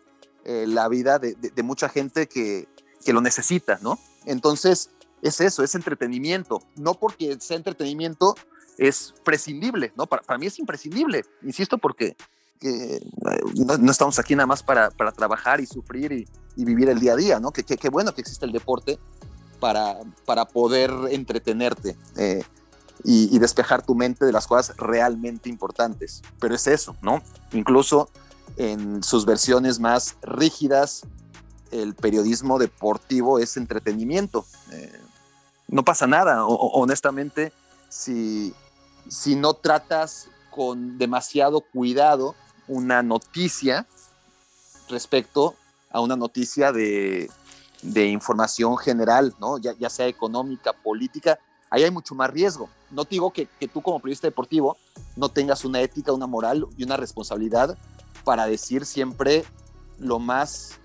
eh, 0.45 0.65
la 0.67 0.89
vida 0.89 1.19
de, 1.19 1.63
mucha 1.63 1.89
gente 1.89 2.27
que, 2.27 2.69
lo 3.07 3.21
necesita, 3.21 3.79
¿no? 3.83 3.99
Entonces, 4.25 4.91
es 5.23 5.41
eso, 5.41 5.63
es 5.63 5.75
entretenimiento. 5.75 6.63
No 6.77 6.95
porque 6.95 7.39
sea 7.41 7.57
entretenimiento 7.57 8.35
es 8.79 9.15
prescindible, 9.25 9.93
¿no? 9.97 10.07
Para 10.07 10.39
mí 10.39 10.47
es 10.47 10.59
imprescindible, 10.59 11.25
insisto, 11.43 11.77
porque 11.77 12.17
que 12.61 12.97
eh, 12.97 13.03
no, 13.81 13.91
estamos 13.91 14.19
aquí 14.19 14.37
nada 14.37 14.47
más 14.47 14.63
para, 14.63 14.91
para 14.91 15.11
trabajar 15.11 15.61
y 15.61 15.67
sufrir 15.67 16.13
y, 16.13 16.29
vivir 16.57 16.91
el 16.91 17.01
día 17.01 17.15
a 17.15 17.17
día, 17.17 17.41
¿no? 17.41 17.53
Qué 17.53 17.89
bueno 17.89 18.15
que 18.15 18.21
existe 18.21 18.45
el 18.45 18.53
deporte 18.53 18.99
para, 19.61 19.97
para 20.27 20.45
poder 20.45 20.91
entretenerte 21.11 21.97
eh, 22.17 22.45
y, 23.03 23.39
despejar 23.39 23.83
tu 23.83 23.95
mente 23.95 24.27
de 24.27 24.33
las 24.33 24.47
cosas 24.47 24.77
realmente 24.77 25.49
importantes. 25.49 26.21
Pero 26.39 26.55
es 26.55 26.67
eso, 26.67 26.97
¿no? 27.01 27.23
Incluso 27.53 28.11
en 28.59 29.03
sus 29.03 29.25
versiones 29.25 29.81
más 29.81 30.17
rígidas, 30.21 31.07
el 31.71 31.95
periodismo 31.95 32.59
deportivo 32.59 33.39
es 33.39 33.57
entretenimiento. 33.57 34.45
Eh, 34.73 34.93
no 35.67 35.83
pasa 35.83 36.07
nada, 36.07 36.45
honestamente, 36.45 37.55
si, 37.89 38.53
si 39.09 39.35
no 39.35 39.55
tratas 39.55 40.29
con 40.51 40.99
demasiado 40.99 41.61
cuidado 41.61 42.35
una 42.71 43.03
noticia 43.03 43.87
respecto 44.89 45.57
a 45.91 46.01
una 46.01 46.17
noticia 46.17 46.73
de, 46.73 47.29
de 47.83 48.07
información 48.07 48.79
general, 48.79 49.35
¿no? 49.41 49.59
Ya, 49.59 49.75
ya, 49.79 49.91
sea 49.91 50.07
económica, 50.07 50.73
política, 50.73 51.39
ahí 51.69 51.83
hay 51.83 51.91
mucho 51.91 52.15
más 52.15 52.31
riesgo. 52.31 52.71
No 52.91 53.05
te 53.05 53.17
digo 53.17 53.33
que, 53.33 53.49
que, 53.59 53.67
tú 53.67 53.83
como 53.83 53.99
periodista 53.99 54.29
deportivo 54.29 54.77
no 55.17 55.29
tengas 55.29 55.65
una 55.65 55.81
ética, 55.81 56.13
una 56.13 56.29
moral 56.29 56.67
y 56.77 56.85
una 56.85 56.97
responsabilidad 56.97 57.77
para 58.25 58.47
decir 58.47 58.87
siempre 58.87 59.45
lo 59.99 60.21
más, 60.21 60.79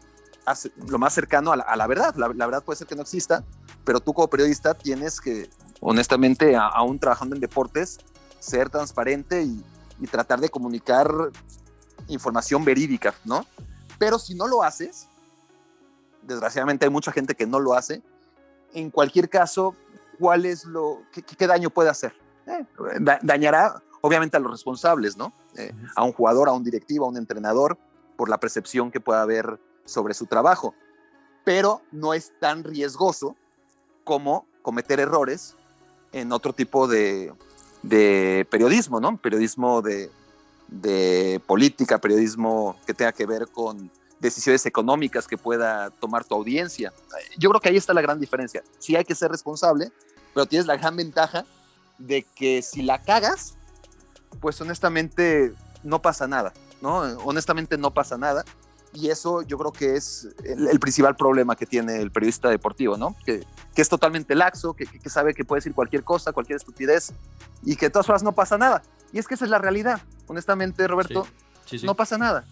lo 0.87 0.97
más 0.97 1.13
cercano 1.13 1.51
a 1.51 1.75
la, 1.75 1.87
verdad. 1.87 2.15
La, 2.15 2.27
verdad 2.27 2.63
puede 2.63 2.77
ser 2.77 2.87
que 2.87 2.95
no 2.95 3.03
exista, 3.03 3.43
pero 3.83 3.99
tú 3.99 4.11
como 4.13 4.27
periodista 4.27 4.73
tienes 4.73 5.21
que, 5.21 5.49
honestamente, 5.81 6.55
aún 6.55 6.97
trabajando 6.97 7.35
en 7.35 7.41
deportes, 7.41 7.99
ser 8.39 8.71
transparente 8.71 9.43
y 9.43 10.07
tratar 10.07 10.39
de 10.39 10.49
comunicar 10.49 11.31
información 12.07 12.63
verídica, 12.63 13.13
¿no? 13.23 13.45
Pero 13.97 14.19
si 14.19 14.35
no 14.35 14.47
lo 14.47 14.63
haces, 14.63 15.07
desgraciadamente 16.21 16.85
hay 16.85 16.91
mucha 16.91 17.11
gente 17.11 17.35
que 17.35 17.45
no 17.45 17.59
lo 17.59 17.73
hace, 17.73 18.01
en 18.73 18.89
cualquier 18.91 19.29
caso, 19.29 19.75
¿cuál 20.19 20.45
es 20.45 20.65
lo, 20.65 21.01
qué, 21.11 21.47
daño 21.47 21.69
puede 21.69 21.89
hacer? 21.89 22.13
Eh, 22.47 22.65
dañará 23.21 23.81
obviamente 24.01 24.37
a 24.37 24.39
los 24.39 24.51
responsables, 24.51 25.17
¿no? 25.17 25.33
Eh, 25.57 25.73
a 25.95 26.03
un 26.03 26.11
jugador, 26.11 26.49
a 26.49 26.51
un 26.51 26.63
directivo, 26.63 27.05
a 27.05 27.09
un 27.09 27.17
entrenador, 27.17 27.77
por 28.17 28.29
la 28.29 28.39
percepción 28.39 28.91
que 28.91 28.99
pueda 28.99 29.21
haber 29.21 29.59
sobre 29.85 30.13
su 30.13 30.25
trabajo. 30.25 30.75
Pero 31.43 31.81
no 31.91 32.13
es 32.13 32.33
tan 32.39 32.63
riesgoso 32.63 33.35
como 34.03 34.45
cometer 34.61 34.99
errores 34.99 35.55
en 36.11 36.31
otro 36.31 36.53
tipo 36.53 36.87
de, 36.87 37.33
de 37.81 38.47
periodismo, 38.49 38.99
¿no? 38.99 39.17
Periodismo 39.17 39.81
de, 39.81 40.11
de 40.67 41.41
política, 41.45 41.99
periodismo 41.99 42.75
que 42.85 42.93
tenga 42.93 43.11
que 43.11 43.25
ver 43.25 43.47
con 43.47 43.91
decisiones 44.19 44.65
económicas 44.65 45.27
que 45.27 45.37
pueda 45.37 45.89
tomar 45.91 46.23
tu 46.25 46.35
audiencia. 46.35 46.93
Yo 47.37 47.49
creo 47.49 47.61
que 47.61 47.69
ahí 47.69 47.77
está 47.77 47.93
la 47.93 48.01
gran 48.01 48.19
diferencia. 48.19 48.63
Sí 48.79 48.95
hay 48.95 49.05
que 49.05 49.15
ser 49.15 49.29
responsable, 49.31 49.91
pero 50.33 50.45
tienes 50.45 50.65
la 50.65 50.77
gran 50.77 50.95
ventaja 50.95 51.45
de 51.97 52.23
que 52.23 52.61
si 52.61 52.81
la 52.81 53.01
cagas, 53.01 53.55
pues 54.39 54.59
honestamente 54.61 55.53
no 55.83 56.01
pasa 56.01 56.27
nada, 56.27 56.53
¿no? 56.81 56.99
Honestamente 57.23 57.77
no 57.77 57.93
pasa 57.93 58.17
nada. 58.17 58.43
Y 58.95 59.09
eso 59.09 59.41
yo 59.41 59.57
creo 59.57 59.71
que 59.71 59.95
es 59.95 60.27
el, 60.43 60.79
principal 60.79 61.15
problema 61.15 61.55
que 61.55 61.65
tiene 61.65 62.01
el 62.01 62.11
periodista 62.11 62.49
deportivo, 62.49 62.97
¿no? 62.97 63.15
Que, 63.25 63.45
que 63.75 63.81
es 63.81 63.89
totalmente 63.89 64.35
laxo, 64.35 64.73
que, 64.73 64.85
que, 64.85 65.09
sabe 65.09 65.33
que 65.33 65.43
puede 65.43 65.59
decir 65.59 65.73
cualquier 65.73 66.03
cosa, 66.03 66.31
cualquier 66.31 66.55
estupidez, 66.55 67.11
y 67.63 67.75
que 67.75 67.87
de 67.87 67.89
todas 67.89 68.05
formas 68.05 68.23
no 68.23 68.31
pasa 68.31 68.57
nada. 68.57 68.81
Y 69.11 69.19
es 69.19 69.27
que 69.27 69.33
esa 69.33 69.45
es 69.45 69.51
la 69.51 69.59
realidad. 69.59 70.01
Honestamente, 70.27 70.87
Roberto, 70.87 71.27
no 71.83 71.95
pasa 71.95 72.17
nada 72.17 72.45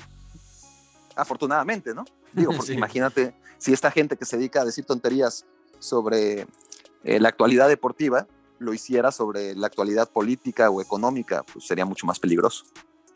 afortunadamente, 1.16 1.94
¿no? 1.94 2.06
Digo, 2.34 2.54
porque 2.56 2.74
imagínate 2.74 3.34
si 3.58 3.74
esta 3.74 3.92
gente 3.92 4.18
que 4.18 4.26
se 4.26 4.38
dedica 4.38 4.62
a 4.62 4.66
decir 4.66 4.86
tonterías 4.86 5.46
sobre 5.80 6.48
eh, 7.04 7.20
la 7.20 7.30
actualidad 7.30 7.68
deportiva 7.68 8.28
lo 8.60 8.74
hiciera 8.74 9.12
sobre 9.12 9.56
la 9.56 9.68
actualidad 9.68 10.10
política 10.10 10.70
o 10.70 10.82
económica, 10.82 11.44
pues 11.44 11.68
sería 11.68 11.86
mucho 11.86 12.06
más 12.06 12.20
peligroso. 12.20 12.66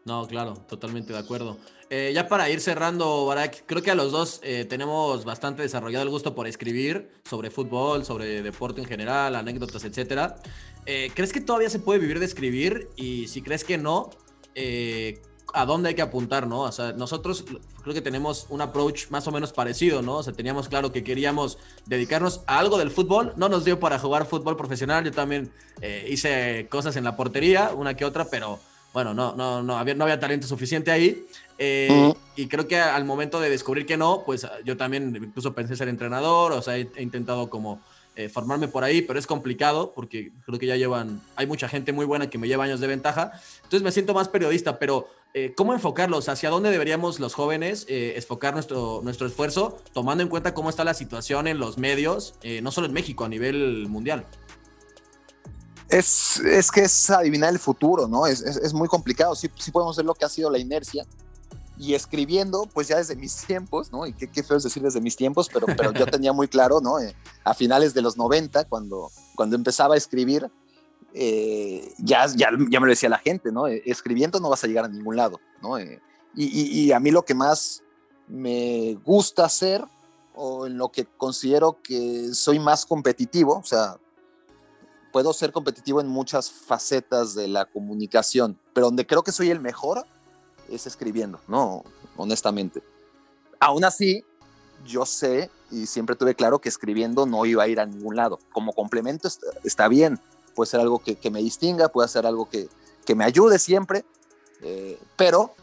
No, 0.07 0.25
claro, 0.25 0.53
totalmente 0.69 1.11
de 1.11 1.19
acuerdo. 1.19 1.57
Eh, 1.89 2.13
ya 2.15 2.29
para 2.29 2.49
ir 2.49 2.61
cerrando, 2.61 3.25
Barak, 3.25 3.63
creo 3.65 3.81
que 3.81 3.91
a 3.91 3.95
los 3.95 4.13
dos 4.13 4.39
eh, 4.41 4.63
tenemos 4.63 5.25
bastante 5.25 5.63
desarrollado 5.63 6.03
el 6.03 6.09
gusto 6.09 6.33
por 6.33 6.47
escribir 6.47 7.11
sobre 7.25 7.51
fútbol, 7.51 8.05
sobre 8.05 8.41
deporte 8.41 8.79
en 8.79 8.87
general, 8.87 9.35
anécdotas, 9.35 9.83
etc. 9.83 10.35
¿Crees 10.85 11.33
que 11.33 11.41
todavía 11.41 11.69
se 11.69 11.79
puede 11.79 11.99
vivir 11.99 12.19
de 12.19 12.25
escribir? 12.25 12.87
Y 12.95 13.27
si 13.27 13.41
crees 13.41 13.65
que 13.65 13.77
no, 13.77 14.09
a 15.53 15.65
dónde 15.65 15.89
hay 15.89 15.95
que 15.95 16.01
apuntar, 16.01 16.47
¿no? 16.47 16.61
O 16.61 16.71
sea, 16.71 16.93
nosotros 16.93 17.43
creo 17.81 17.93
que 17.93 18.01
tenemos 18.01 18.47
un 18.49 18.61
approach 18.61 19.09
más 19.09 19.27
o 19.27 19.31
menos 19.33 19.51
parecido, 19.51 20.01
¿no? 20.01 20.15
O 20.15 20.23
sea, 20.23 20.31
teníamos 20.31 20.69
claro 20.69 20.93
que 20.93 21.03
queríamos 21.03 21.57
dedicarnos 21.85 22.43
a 22.47 22.59
algo 22.59 22.77
del 22.77 22.91
fútbol. 22.91 23.33
No 23.35 23.49
nos 23.49 23.65
dio 23.65 23.77
para 23.77 23.99
jugar 23.99 24.25
fútbol 24.25 24.55
profesional. 24.55 25.03
Yo 25.03 25.11
también 25.11 25.51
eh, 25.81 26.07
hice 26.09 26.67
cosas 26.69 26.95
en 26.95 27.03
la 27.03 27.17
portería, 27.17 27.71
una 27.75 27.95
que 27.95 28.05
otra, 28.05 28.29
pero 28.29 28.59
bueno, 28.97 29.13
no, 29.13 29.35
no, 29.35 29.61
no, 29.61 29.77
había, 29.77 29.93
no 29.93 30.05
había 30.05 30.19
talento 30.19 30.47
suficiente 30.47 30.89
ahí. 30.89 31.23
Eh, 31.59 32.11
y 32.35 32.47
creo 32.47 32.67
que 32.67 32.79
al 32.79 33.05
momento 33.05 33.39
de 33.39 33.47
descubrir 33.47 33.85
que 33.85 33.95
no, 33.95 34.23
pues 34.25 34.47
yo 34.65 34.75
también 34.75 35.15
incluso 35.15 35.53
pensé 35.53 35.75
ser 35.75 35.87
entrenador, 35.87 36.51
o 36.51 36.63
sea, 36.63 36.77
he, 36.77 36.89
intentado 36.97 37.47
como 37.47 37.79
eh, 38.15 38.27
formarme 38.27 38.67
por 38.67 38.83
ahí, 38.83 39.03
pero 39.03 39.19
es 39.19 39.27
complicado 39.27 39.93
porque 39.93 40.31
creo 40.47 40.57
que 40.57 40.65
ya 40.65 40.77
llevan, 40.77 41.21
hay 41.35 41.45
mucha 41.45 41.69
gente 41.69 41.93
muy 41.93 42.05
buena 42.05 42.27
que 42.31 42.39
me 42.39 42.47
lleva 42.47 42.63
años 42.63 42.79
de 42.79 42.87
ventaja. 42.87 43.33
Entonces 43.57 43.83
me 43.83 43.91
siento 43.91 44.15
más 44.15 44.29
periodista, 44.29 44.79
pero 44.79 45.07
eh, 45.35 45.53
¿cómo 45.55 45.75
enfocarlos? 45.75 46.27
¿Hacia 46.27 46.49
dónde 46.49 46.71
deberíamos 46.71 47.19
los 47.19 47.35
jóvenes 47.35 47.85
eh, 47.87 48.13
enfocar 48.15 48.55
nuestro, 48.55 49.01
nuestro 49.03 49.27
esfuerzo, 49.27 49.77
tomando 49.93 50.23
en 50.23 50.29
cuenta 50.29 50.55
cómo 50.55 50.71
está 50.71 50.83
la 50.83 50.95
situación 50.95 51.47
en 51.47 51.59
los 51.59 51.77
medios, 51.77 52.33
no 52.63 52.71
solo 52.71 52.87
en 52.87 52.93
México, 52.93 53.25
a 53.25 53.29
nivel 53.29 53.87
mundial? 53.89 54.25
Es, 55.89 56.39
es 56.39 56.69
que 56.69 56.81
es 56.81 57.09
adivinar 57.09 57.53
el 57.53 57.59
futuro, 57.59 58.07
¿no? 58.07 58.27
Es, 58.27 58.41
es, 58.41 58.73
muy 58.73 58.87
complicado. 58.87 59.35
Sí, 59.35 59.49
sí, 59.55 59.71
podemos 59.71 59.95
ver 59.95 60.05
lo 60.05 60.13
que 60.13 60.25
ha 60.25 60.29
sido 60.29 60.49
la 60.49 60.57
inercia. 60.57 61.05
Y 61.79 61.93
escribiendo, 61.93 62.67
pues 62.73 62.87
ya 62.87 62.97
desde 62.97 63.15
mis 63.15 63.45
tiempos, 63.45 63.91
¿no? 63.91 64.05
Y 64.05 64.13
qué, 64.13 64.29
qué 64.29 64.43
feo 64.43 64.57
es 64.57 64.63
decir 64.63 64.81
desde 64.81 64.99
mis 64.99 65.15
tiempos, 65.15 65.47
pero, 65.53 65.67
pero 65.67 65.93
yo 65.93 66.07
tenía 66.07 66.33
muy 66.33 66.47
claro, 66.47 66.81
¿no? 66.81 66.97
a 67.43 67.53
finales 67.53 67.93
de 67.93 68.01
los 68.01 68.17
90, 68.17 68.65
cuando, 68.65 69.11
cuando 69.35 69.55
empezaba 69.55 69.93
a 69.93 69.97
escribir, 69.97 70.49
eh, 71.13 71.93
ya, 71.99 72.25
ya, 72.27 72.49
ya, 72.69 72.79
me 72.79 72.87
lo 72.87 72.91
decía 72.91 73.09
la 73.09 73.19
gente, 73.19 73.51
¿no? 73.51 73.67
Eh, 73.67 73.81
escribiendo 73.85 74.39
no 74.39 74.49
vas 74.49 74.63
a 74.63 74.67
llegar 74.67 74.85
a 74.85 74.89
ningún 74.89 75.15
lado, 75.15 75.39
¿no? 75.61 75.77
Eh, 75.77 76.01
y, 76.35 76.45
y, 76.45 76.91
a 76.91 76.99
mí 76.99 77.09
lo 77.09 77.23
que 77.23 77.33
más 77.33 77.83
me 78.27 78.95
gusta 79.05 79.45
hacer, 79.45 79.83
o 80.35 80.67
en 80.67 80.77
lo 80.77 80.89
que 80.89 81.05
considero 81.05 81.79
que 81.81 82.33
soy 82.33 82.59
más 82.59 82.85
competitivo, 82.85 83.57
o 83.57 83.63
sea, 83.63 83.97
puedo 85.11 85.33
ser 85.33 85.51
competitivo 85.51 86.01
en 86.01 86.07
muchas 86.07 86.51
facetas 86.51 87.33
de 87.33 87.47
la 87.47 87.65
comunicación, 87.65 88.59
pero 88.73 88.87
donde 88.87 89.05
creo 89.05 89.23
que 89.23 89.31
soy 89.31 89.49
el 89.49 89.59
mejor 89.59 90.05
es 90.69 90.87
escribiendo, 90.87 91.39
¿no? 91.47 91.83
Honestamente. 92.17 92.81
Aún 93.59 93.85
así, 93.85 94.23
yo 94.85 95.05
sé 95.05 95.49
y 95.71 95.87
siempre 95.87 96.15
tuve 96.15 96.35
claro 96.35 96.59
que 96.59 96.69
escribiendo 96.69 97.25
no 97.25 97.45
iba 97.45 97.63
a 97.63 97.67
ir 97.67 97.79
a 97.79 97.85
ningún 97.85 98.15
lado. 98.15 98.39
Como 98.51 98.73
complemento 98.73 99.27
está, 99.27 99.47
está 99.63 99.87
bien, 99.87 100.19
puede 100.55 100.71
ser 100.71 100.79
algo 100.79 100.99
que, 100.99 101.17
me 101.29 101.39
distinga, 101.39 101.89
puede 101.89 102.07
ser 102.07 102.25
algo 102.25 102.49
que, 102.49 102.67
me 103.15 103.23
ayude 103.23 103.59
siempre, 103.59 104.03
eh, 104.61 104.99
pero, 105.15 105.53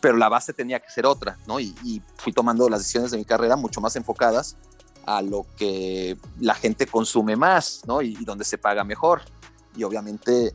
pero 0.00 0.16
la 0.16 0.28
base 0.28 0.52
tenía 0.52 0.78
que 0.78 0.90
ser 0.90 1.06
otra, 1.06 1.38
¿no? 1.46 1.58
Y, 1.58 2.02
fui 2.18 2.32
tomando 2.32 2.68
las 2.68 2.80
decisiones 2.80 3.10
de 3.10 3.18
mi 3.18 3.24
carrera 3.24 3.56
mucho 3.56 3.80
más 3.80 3.96
enfocadas 3.96 4.56
a 5.06 5.22
lo 5.22 5.46
que 5.56 6.16
la 6.40 6.54
gente 6.54 6.86
consume 6.86 7.36
más, 7.36 7.82
¿no? 7.86 8.02
Y, 8.02 8.14
donde 8.24 8.44
se 8.44 8.58
paga 8.58 8.84
mejor. 8.84 9.22
Y 9.76 9.84
obviamente 9.84 10.52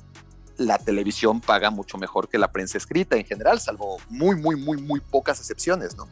la 0.57 0.77
televisión 0.79 1.41
paga 1.41 1.69
mucho 1.69 1.97
mejor 1.97 2.29
que 2.29 2.38
la 2.38 2.51
prensa 2.51 2.77
escrita 2.77 3.15
en 3.15 3.25
general, 3.25 3.60
salvo 3.60 3.97
muy, 4.10 4.36
muy, 4.36 4.55
muy, 4.55 4.81
muy 4.81 4.99
pocas 4.99 5.39
excepciones, 5.39 5.95
¿no? 5.95 6.07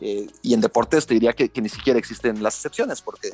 Eh, 0.00 0.26
y 0.42 0.54
en 0.54 0.60
deportes 0.60 1.06
te 1.06 1.14
diría 1.14 1.32
que, 1.32 1.48
que, 1.50 1.60
ni 1.60 1.68
siquiera 1.68 1.98
existen 1.98 2.42
las 2.42 2.56
excepciones, 2.56 3.00
porque, 3.00 3.30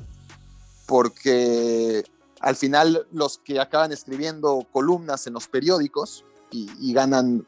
porque 0.87 2.05
al 2.41 2.57
final 2.57 3.07
los 3.13 3.39
que 3.39 3.61
acaban 3.61 3.93
escribiendo 3.93 4.67
columnas 4.73 5.27
en 5.27 5.35
los 5.35 5.47
periódicos 5.47 6.25
y, 6.51 6.93
ganan 6.93 7.47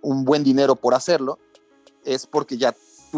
un 0.00 0.24
buen 0.24 0.42
dinero 0.42 0.74
por 0.74 0.94
hacerlo, 0.94 1.38
es 2.04 2.26
porque 2.26 2.56
ya, 2.56 2.74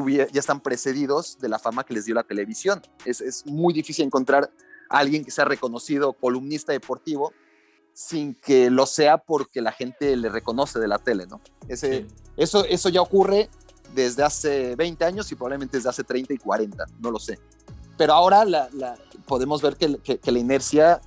ya 0.06 0.40
están 0.40 0.60
precedidos 0.60 1.38
de 1.38 1.48
la 1.48 1.58
fama 1.58 1.84
que 1.84 1.94
les 1.94 2.04
dio 2.04 2.14
la 2.14 2.22
televisión. 2.22 2.82
Es, 3.04 3.44
muy 3.46 3.72
difícil 3.72 4.04
encontrar 4.04 4.50
a 4.88 4.98
alguien 4.98 5.24
que 5.24 5.30
sea 5.30 5.44
reconocido 5.44 6.12
columnista 6.12 6.72
deportivo 6.72 7.32
sin 7.92 8.34
que 8.34 8.70
lo 8.70 8.86
sea 8.86 9.18
porque 9.18 9.60
la 9.62 9.72
gente 9.72 10.16
le 10.16 10.28
reconoce 10.28 10.78
de 10.78 10.86
la 10.86 10.98
tele, 10.98 11.26
¿no? 11.26 11.40
Ese, 11.66 12.06
eso, 12.36 12.64
eso 12.66 12.88
ya 12.90 13.00
ocurre 13.00 13.48
desde 13.94 14.22
hace 14.22 14.76
20 14.76 15.04
años 15.04 15.32
y 15.32 15.34
probablemente 15.34 15.78
desde 15.78 15.88
hace 15.88 16.04
30 16.04 16.34
y 16.34 16.38
40, 16.38 16.84
no 17.00 17.10
lo 17.10 17.18
sé. 17.18 17.38
Pero 17.96 18.12
ahora 18.12 18.44
la, 18.44 18.68
podemos 19.26 19.62
ver 19.62 19.76
que, 19.76 19.96
que, 19.98 20.32
la 20.32 20.38
inercia 20.38 21.00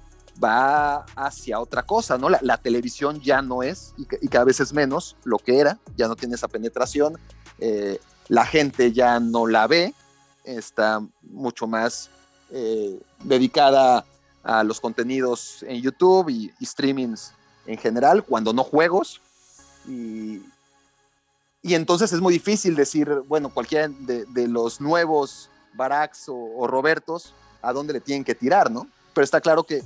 va 0.44 1.06
hacia 1.16 1.60
otra 1.60 1.84
cosa, 1.84 2.18
¿no? 2.18 2.30
La, 2.30 2.58
televisión 2.58 3.20
ya 3.22 3.42
no 3.42 3.62
es, 3.62 3.94
y, 3.98 4.06
cada 4.28 4.46
vez 4.46 4.60
es 4.60 4.74
menos, 4.74 5.16
lo 5.24 5.38
que 5.38 5.60
era, 5.60 5.80
ya 5.96 6.08
no 6.08 6.16
tiene 6.16 6.36
esa 6.36 6.48
penetración, 6.48 7.18
eh, 7.60 8.00
la 8.30 8.46
gente 8.46 8.94
ya 8.94 9.20
no 9.20 9.48
la 9.48 9.68
ve, 9.68 9.94
está 10.46 11.02
mucho 11.24 11.68
más 11.68 12.10
eh, 12.52 13.02
dedicada 13.24 14.06
a 14.44 14.64
los 14.64 14.80
contenidos 14.80 15.64
en 15.68 15.82
YouTube 15.82 16.30
y, 16.30 16.54
streamings 16.66 17.34
en 17.66 17.78
general, 17.78 18.24
cuando 18.24 18.54
no 18.54 18.64
juegos, 18.64 19.22
y, 19.88 20.42
y 21.62 21.74
entonces 21.74 22.14
es 22.14 22.22
muy 22.22 22.34
difícil 22.34 22.76
decir, 22.76 23.10
bueno, 23.28 23.50
cualquiera 23.50 23.90
de, 23.90 24.48
los 24.48 24.80
nuevos 24.80 25.50
Baracks 25.74 26.26
o, 26.28 26.66
Robertos, 26.68 27.34
a 27.62 27.74
dónde 27.74 27.94
le 27.94 28.00
tienen 28.00 28.24
que 28.24 28.36
tirar, 28.36 28.72
¿no? 28.72 28.88
Pero 29.14 29.26
está 29.26 29.42
claro 29.42 29.64
que, 29.64 29.84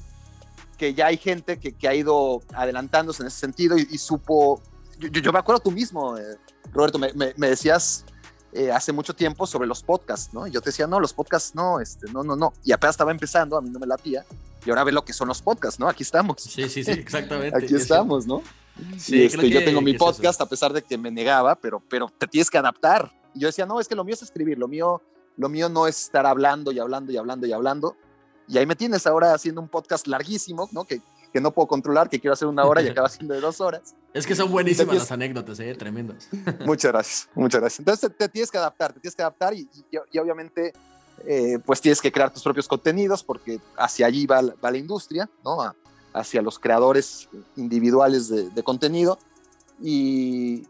que 0.77 0.93
ya 0.93 1.07
hay 1.07 1.17
gente 1.17 1.59
que, 1.59 1.71
que 1.71 1.87
ha 1.87 1.95
ido 1.95 2.41
adelantándose 2.53 3.23
en 3.23 3.27
ese 3.27 3.39
sentido 3.39 3.77
y, 3.77 3.97
supo, 3.97 4.61
yo, 4.99 5.07
yo, 5.07 5.31
me 5.31 5.39
acuerdo 5.39 5.61
tú 5.61 5.71
mismo, 5.71 6.17
eh, 6.17 6.37
Roberto, 6.71 6.99
me, 6.99 7.11
me, 7.13 7.47
decías 7.47 8.05
eh, 8.55 8.71
hace 8.71 8.91
mucho 8.91 9.15
tiempo 9.15 9.47
sobre 9.47 9.67
los 9.67 9.81
podcasts, 9.81 10.33
¿no? 10.33 10.45
Y 10.45 10.51
yo 10.51 10.61
te 10.61 10.69
decía, 10.69 10.85
no, 10.87 10.99
los 10.99 11.13
podcasts 11.13 11.55
no, 11.55 11.79
este, 11.79 12.11
no, 12.11 12.23
no, 12.23 12.35
no. 12.35 12.53
Y 12.63 12.71
apenas 12.71 12.93
estaba 12.93 13.11
empezando, 13.11 13.57
a 13.57 13.61
mí 13.61 13.69
no 13.69 13.79
me 13.79 13.87
latía. 13.87 14.25
Y 14.65 14.69
ahora 14.69 14.83
ve 14.83 14.91
lo 14.91 15.03
que 15.03 15.13
son 15.13 15.27
los 15.27 15.41
podcasts, 15.41 15.79
¿no? 15.79 15.89
Aquí 15.89 16.03
estamos. 16.03 16.41
Sí, 16.41 16.69
sí, 16.69 16.83
sí, 16.83 16.91
exactamente. 16.91 17.57
Aquí 17.57 17.75
estamos, 17.75 18.27
¿no? 18.27 18.43
Sí, 18.97 19.23
este, 19.23 19.49
yo 19.49 19.63
tengo 19.63 19.81
mi 19.81 19.93
podcast 19.93 20.39
a 20.41 20.45
pesar 20.47 20.73
de 20.73 20.81
que 20.81 20.97
me 20.97 21.11
negaba, 21.11 21.55
pero, 21.55 21.81
pero 21.89 22.11
te 22.17 22.27
tienes 22.27 22.49
que 22.49 22.57
adaptar. 22.57 23.11
Y 23.33 23.39
yo 23.39 23.47
decía, 23.47 23.65
no, 23.65 23.79
es 23.79 23.87
que 23.87 23.95
lo 23.95 24.03
mío 24.03 24.13
es 24.13 24.21
escribir, 24.21 24.57
lo 24.57 24.67
mío, 24.67 25.01
lo 25.37 25.49
mío 25.49 25.69
no 25.69 25.87
es 25.87 26.03
estar 26.03 26.25
hablando 26.25 26.71
y 26.71 26.79
hablando 26.79 27.11
y 27.11 27.17
hablando 27.17 27.47
y 27.47 27.53
hablando. 27.53 27.95
Y 28.47 28.57
ahí 28.57 28.65
me 28.65 28.75
tienes 28.75 29.07
ahora 29.07 29.33
haciendo 29.33 29.61
un 29.61 29.67
podcast 29.67 30.07
larguísimo, 30.07 30.69
¿no? 30.71 30.83
Que, 30.85 31.01
que 31.33 31.41
no 31.41 31.51
puedo 31.51 31.67
controlar, 31.67 32.09
que 32.09 32.19
quiero 32.19 32.33
hacer 32.33 32.47
una 32.47 32.63
hora 32.63 32.81
y 32.81 32.87
acaba 32.87 33.09
siendo 33.09 33.33
de 33.33 33.41
dos 33.41 33.59
horas. 33.59 33.95
Es 34.13 34.27
que 34.27 34.35
son 34.35 34.51
buenísimas 34.51 34.95
las 34.95 35.11
anécdotas, 35.11 35.59
¿eh? 35.59 35.73
Tremendas. 35.73 36.29
Muchas 36.65 36.91
gracias, 36.91 37.29
muchas 37.33 37.59
gracias. 37.59 37.79
Entonces 37.79 38.11
te, 38.15 38.29
tienes 38.29 38.51
que 38.51 38.57
adaptar, 38.59 38.93
te 38.93 38.99
tienes 38.99 39.15
que 39.15 39.21
adaptar 39.23 39.53
y, 39.55 39.67
y, 40.11 40.19
obviamente 40.19 40.73
eh, 41.25 41.59
pues 41.65 41.81
tienes 41.81 41.99
que 41.99 42.11
crear 42.11 42.31
tus 42.31 42.43
propios 42.43 42.67
contenidos 42.67 43.23
porque 43.23 43.59
hacia 43.75 44.05
allí 44.05 44.27
va, 44.27 44.41
va 44.63 44.71
la 44.71 44.77
industria, 44.77 45.27
¿no? 45.43 45.73
hacia 46.13 46.41
los 46.43 46.59
creadores 46.59 47.27
individuales 47.55 48.29
de, 48.29 48.63
contenido 48.63 49.17
y, 49.81 50.67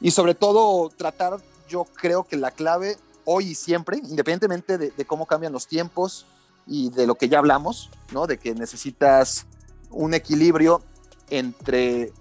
y, 0.00 0.10
sobre 0.10 0.34
todo 0.34 0.88
tratar, 0.88 1.38
yo 1.68 1.84
creo 1.84 2.24
que 2.24 2.36
la 2.36 2.50
clave 2.50 2.96
hoy 3.26 3.48
y 3.48 3.54
siempre, 3.54 3.98
independientemente 3.98 4.78
de, 4.78 5.04
cómo 5.04 5.26
cambian 5.26 5.52
los 5.52 5.66
tiempos 5.66 6.24
y 6.66 6.90
de 6.90 7.06
lo 7.06 7.16
que 7.16 7.28
ya 7.28 7.38
hablamos, 7.38 7.90
¿no? 8.12 8.26
de 8.26 8.38
que 8.38 8.54
necesitas 8.54 9.46
un 9.90 10.14
equilibrio 10.14 10.82
entre 11.30 12.12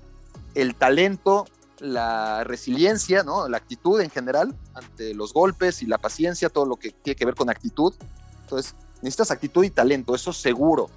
el 0.56 0.76
talento, 0.76 1.46
la 1.80 2.44
resiliencia, 2.44 3.24
¿no? 3.24 3.48
la 3.48 3.58
actitud 3.58 4.00
en 4.00 4.10
general 4.10 4.56
ante 4.74 5.14
los 5.14 5.34
golpes 5.34 5.82
y 5.82 5.86
la 5.86 5.98
paciencia, 5.98 6.50
todo 6.50 6.66
lo 6.66 6.78
que 6.78 6.92
tiene 6.92 7.16
que 7.16 7.26
ver 7.26 7.36
con 7.36 7.50
actitud. 7.50 7.94
Entonces, 8.42 8.76
necesitas 9.02 9.32
actitud 9.32 9.64
y 9.64 9.70
talento, 9.70 10.16
eso 10.16 10.32
seguro. 10.34 10.90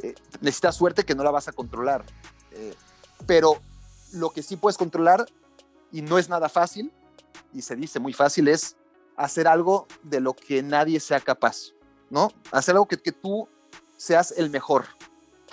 Eh, 0.00 0.14
necesitas 0.40 0.76
suerte 0.76 1.04
que 1.04 1.14
no 1.14 1.22
la 1.22 1.30
vas 1.30 1.48
a 1.48 1.52
controlar. 1.52 2.04
Eh, 2.52 2.74
pero 3.26 3.60
lo 4.12 4.30
que 4.30 4.42
sí 4.42 4.56
puedes 4.56 4.78
controlar, 4.78 5.26
y 5.92 6.02
no 6.02 6.18
es 6.18 6.28
nada 6.28 6.48
fácil, 6.48 6.92
y 7.52 7.62
se 7.62 7.76
dice 7.76 8.00
muy 8.00 8.12
fácil, 8.12 8.48
es 8.48 8.76
hacer 9.16 9.46
algo 9.46 9.86
de 10.02 10.20
lo 10.20 10.34
que 10.34 10.62
nadie 10.62 10.98
sea 11.00 11.20
capaz, 11.20 11.72
¿no? 12.10 12.30
Hacer 12.50 12.74
algo 12.74 12.86
que, 12.86 12.96
que 12.96 13.12
tú 13.12 13.48
seas 13.96 14.34
el 14.36 14.50
mejor. 14.50 14.86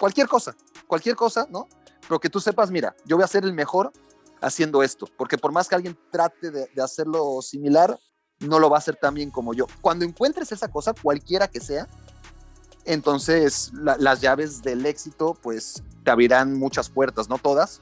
Cualquier 0.01 0.27
cosa, 0.27 0.55
cualquier 0.87 1.15
cosa, 1.15 1.45
¿no? 1.51 1.67
Pero 2.07 2.19
que 2.19 2.27
tú 2.27 2.39
sepas, 2.39 2.71
mira, 2.71 2.95
yo 3.05 3.17
voy 3.17 3.23
a 3.23 3.27
ser 3.27 3.43
el 3.43 3.53
mejor 3.53 3.91
haciendo 4.41 4.81
esto, 4.81 5.05
porque 5.15 5.37
por 5.37 5.51
más 5.51 5.67
que 5.67 5.75
alguien 5.75 5.95
trate 6.09 6.49
de, 6.49 6.81
hacerlo 6.81 7.39
similar, 7.43 7.99
no 8.39 8.57
lo 8.57 8.67
va 8.67 8.77
a 8.77 8.79
hacer 8.79 8.95
tan 8.95 9.13
bien 9.13 9.29
como 9.29 9.53
yo. 9.53 9.67
Cuando 9.79 10.03
encuentres 10.03 10.51
esa 10.51 10.69
cosa, 10.69 10.95
cualquiera 10.99 11.47
que 11.47 11.59
sea, 11.59 11.87
entonces, 12.83 13.71
las 13.75 14.21
llaves 14.21 14.63
del 14.63 14.87
éxito, 14.87 15.37
pues, 15.39 15.83
te 16.03 16.09
abrirán 16.09 16.57
muchas 16.57 16.89
puertas, 16.89 17.29
no 17.29 17.37
todas, 17.37 17.79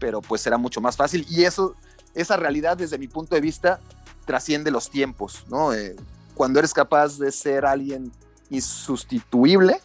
pero 0.00 0.20
pues 0.20 0.40
será 0.40 0.58
mucho 0.58 0.80
más 0.80 0.96
fácil. 0.96 1.24
Y 1.30 1.44
eso, 1.44 1.76
esa 2.12 2.36
realidad, 2.36 2.76
desde 2.76 2.98
mi 2.98 3.06
punto 3.06 3.36
de 3.36 3.40
vista, 3.40 3.78
trasciende 4.24 4.72
los 4.72 4.90
tiempos, 4.90 5.44
¿no? 5.48 5.72
Eh, 5.72 5.94
cuando 6.34 6.58
eres 6.58 6.74
capaz 6.74 7.18
de 7.18 7.30
ser 7.30 7.64
alguien 7.64 8.10
insustituible, 8.50 9.80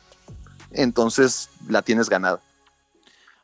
entonces 0.71 1.49
la 1.69 1.81
tienes 1.81 2.09
ganada. 2.09 2.39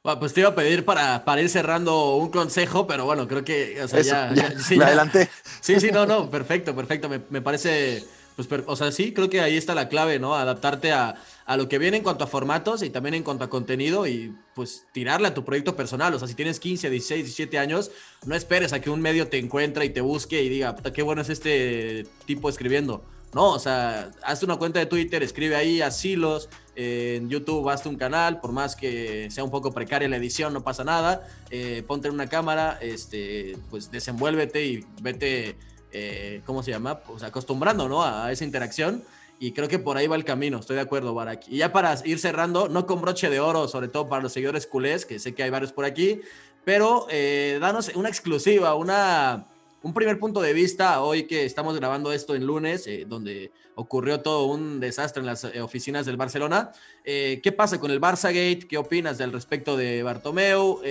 Bueno, 0.03 0.19
pues 0.19 0.33
te 0.33 0.41
iba 0.41 0.49
a 0.49 0.55
pedir 0.55 0.83
para, 0.83 1.23
para 1.23 1.41
ir 1.41 1.49
cerrando 1.49 2.17
un 2.17 2.29
consejo, 2.29 2.87
pero 2.87 3.05
bueno, 3.05 3.27
creo 3.27 3.45
que, 3.45 3.81
o 3.81 3.87
sea, 3.87 4.01
ya, 4.01 4.33
me 4.75 4.83
adelanté. 4.83 5.29
Sí, 5.61 5.79
sí, 5.79 5.91
no, 5.91 6.05
no, 6.05 6.29
perfecto, 6.29 6.75
perfecto. 6.75 7.07
Me, 7.07 7.21
me 7.29 7.41
parece 7.41 8.03
pues, 8.35 8.47
o 8.65 8.75
sea, 8.75 8.91
sí, 8.91 9.13
creo 9.13 9.29
que 9.29 9.41
ahí 9.41 9.57
está 9.57 9.75
la 9.75 9.89
clave, 9.89 10.17
¿no? 10.19 10.35
Adaptarte 10.35 10.91
a, 10.91 11.15
lo 11.55 11.67
que 11.67 11.77
viene 11.77 11.97
en 11.97 12.03
cuanto 12.03 12.23
a 12.23 12.27
formatos 12.27 12.81
y 12.81 12.89
también 12.89 13.13
en 13.13 13.23
cuanto 13.23 13.43
a 13.43 13.49
contenido 13.49 14.07
y 14.07 14.33
pues 14.55 14.85
tirarle 14.91 15.27
a 15.27 15.33
tu 15.33 15.43
proyecto 15.43 15.75
personal. 15.75 16.13
O 16.13 16.19
sea, 16.19 16.27
si 16.27 16.33
tienes 16.33 16.59
15, 16.59 16.89
16, 16.89 17.25
17 17.25 17.59
años, 17.59 17.91
no 18.25 18.33
esperes 18.33 18.73
a 18.73 18.81
que 18.81 18.89
un 18.89 19.01
medio 19.01 19.27
te 19.27 19.37
encuentre 19.37 19.85
y 19.85 19.89
te 19.89 20.01
busque 20.01 20.41
y 20.41 20.49
diga, 20.49 20.75
puta, 20.75 20.91
qué 20.93 21.03
bueno 21.03 21.21
es 21.21 21.29
este 21.29 22.07
tipo 22.25 22.49
escribiendo. 22.49 23.03
No, 23.33 23.51
o 23.51 23.59
sea, 23.59 24.11
hazte 24.23 24.45
una 24.45 24.57
cuenta 24.57 24.79
de 24.79 24.85
Twitter, 24.85 25.23
escribe 25.23 25.55
ahí, 25.55 25.81
asilos, 25.81 26.49
en 26.75 27.29
YouTube 27.29 27.67
hazte 27.69 27.89
un 27.89 27.95
canal, 27.95 28.39
por 28.39 28.51
más 28.51 28.75
que 28.75 29.29
sea 29.31 29.43
un 29.43 29.51
poco 29.51 29.71
precaria 29.71 30.07
la 30.07 30.17
edición, 30.17 30.53
no 30.53 30.63
pasa 30.63 30.83
nada, 30.83 31.27
eh, 31.49 31.83
ponte 31.87 32.07
en 32.07 32.13
una 32.13 32.27
cámara, 32.27 32.77
este, 32.81 33.57
pues 33.69 33.91
desenvuélvete 33.91 34.65
y 34.65 34.85
vete 35.01 35.57
eh, 35.93 36.41
¿cómo 36.45 36.63
se 36.63 36.71
llama? 36.71 36.99
Pues 36.99 37.23
acostumbrando, 37.23 37.87
¿no? 37.87 38.03
A, 38.03 38.31
esa 38.31 38.43
interacción. 38.43 39.03
Y 39.39 39.51
creo 39.51 39.67
que 39.67 39.79
por 39.79 39.97
ahí 39.97 40.07
va 40.07 40.15
el 40.15 40.25
camino, 40.25 40.59
estoy 40.59 40.75
de 40.75 40.81
acuerdo, 40.81 41.13
Barak. 41.13 41.47
Y 41.47 41.57
ya 41.57 41.71
para 41.71 41.95
ir 42.05 42.19
cerrando, 42.19 42.69
no 42.69 42.85
con 42.85 43.01
broche 43.01 43.29
de 43.29 43.39
oro, 43.39 43.67
sobre 43.67 43.87
todo 43.87 44.07
para 44.07 44.21
los 44.23 44.33
seguidores 44.33 44.67
culés, 44.67 45.05
que 45.05 45.19
sé 45.19 45.35
que 45.35 45.43
hay 45.43 45.49
varios 45.49 45.73
por 45.73 45.85
aquí, 45.85 46.21
pero 46.63 47.07
eh, 47.09 47.57
danos 47.59 47.91
una 47.95 48.09
exclusiva, 48.09 48.73
una, 48.75 49.47
un 49.83 49.93
primer 49.93 50.17
punto 50.17 50.41
de 50.41 50.53
vista 50.53 51.01
hoy 51.01 51.27
que 51.27 51.45
estamos 51.45 51.75
grabando 51.75 52.11
esto 52.11 52.33
en 52.35 52.45
lunes, 52.45 52.87
eh, 52.87 53.05
donde 53.07 53.51
ocurrió 53.75 54.21
todo 54.21 54.45
un 54.45 54.79
desastre 54.79 55.21
en 55.21 55.27
las 55.27 55.43
oficinas 55.43 56.05
del 56.05 56.17
Barcelona. 56.17 56.71
¿Qué 57.03 57.53
pasa 57.55 57.79
con 57.79 57.91
el 57.91 57.99
Barça 57.99 58.27
Gate? 58.27 58.67
¿Qué 58.67 58.77
opinas 58.77 59.17
del 59.17 59.31
respecto 59.31 59.77
de 59.77 60.03
Bartomeu? 60.03 60.81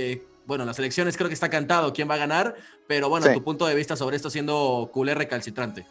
bueno, 0.46 0.64
las 0.64 0.78
elecciones 0.78 1.16
creo 1.16 1.28
que 1.28 1.35
está 1.35 1.48
cantado 1.48 1.92
quién 1.92 2.11
va 2.11 2.14
a 2.14 2.18
ganar, 2.18 2.57
pero 2.88 3.09
bueno, 3.09 3.33
tu 3.33 3.42
punto 3.42 3.66
de 3.66 3.74
vista 3.74 3.96
sobre 3.96 4.16
esto 4.16 4.31
siendo 4.31 4.90
culé 4.92 5.14
recalcitrante. 5.14 5.87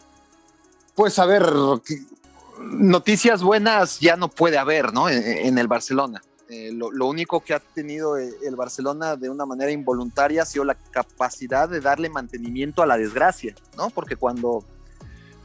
Pues 0.95 1.17
a 1.19 1.25
ver, 1.25 1.45
noticias 2.59 3.41
buenas 3.43 3.99
ya 3.99 4.15
no 4.15 4.29
puede 4.29 4.57
haber, 4.57 4.93
¿no? 4.93 5.09
En, 5.09 5.57
el 5.57 5.67
Barcelona. 5.67 6.21
Eh, 6.53 6.73
lo, 6.73 7.05
único 7.07 7.39
que 7.39 7.53
ha 7.53 7.61
tenido 7.61 8.17
eh, 8.17 8.29
el 8.43 8.57
Barcelona 8.57 9.15
de 9.15 9.29
una 9.29 9.45
manera 9.45 9.71
involuntaria 9.71 10.41
ha 10.41 10.45
sido 10.45 10.65
la 10.65 10.75
capacidad 10.75 11.69
de 11.69 11.79
darle 11.79 12.09
mantenimiento 12.09 12.83
a 12.83 12.85
la 12.85 12.97
desgracia, 12.97 13.55
¿no? 13.77 13.89
Porque 13.89 14.17
cuando, 14.17 14.61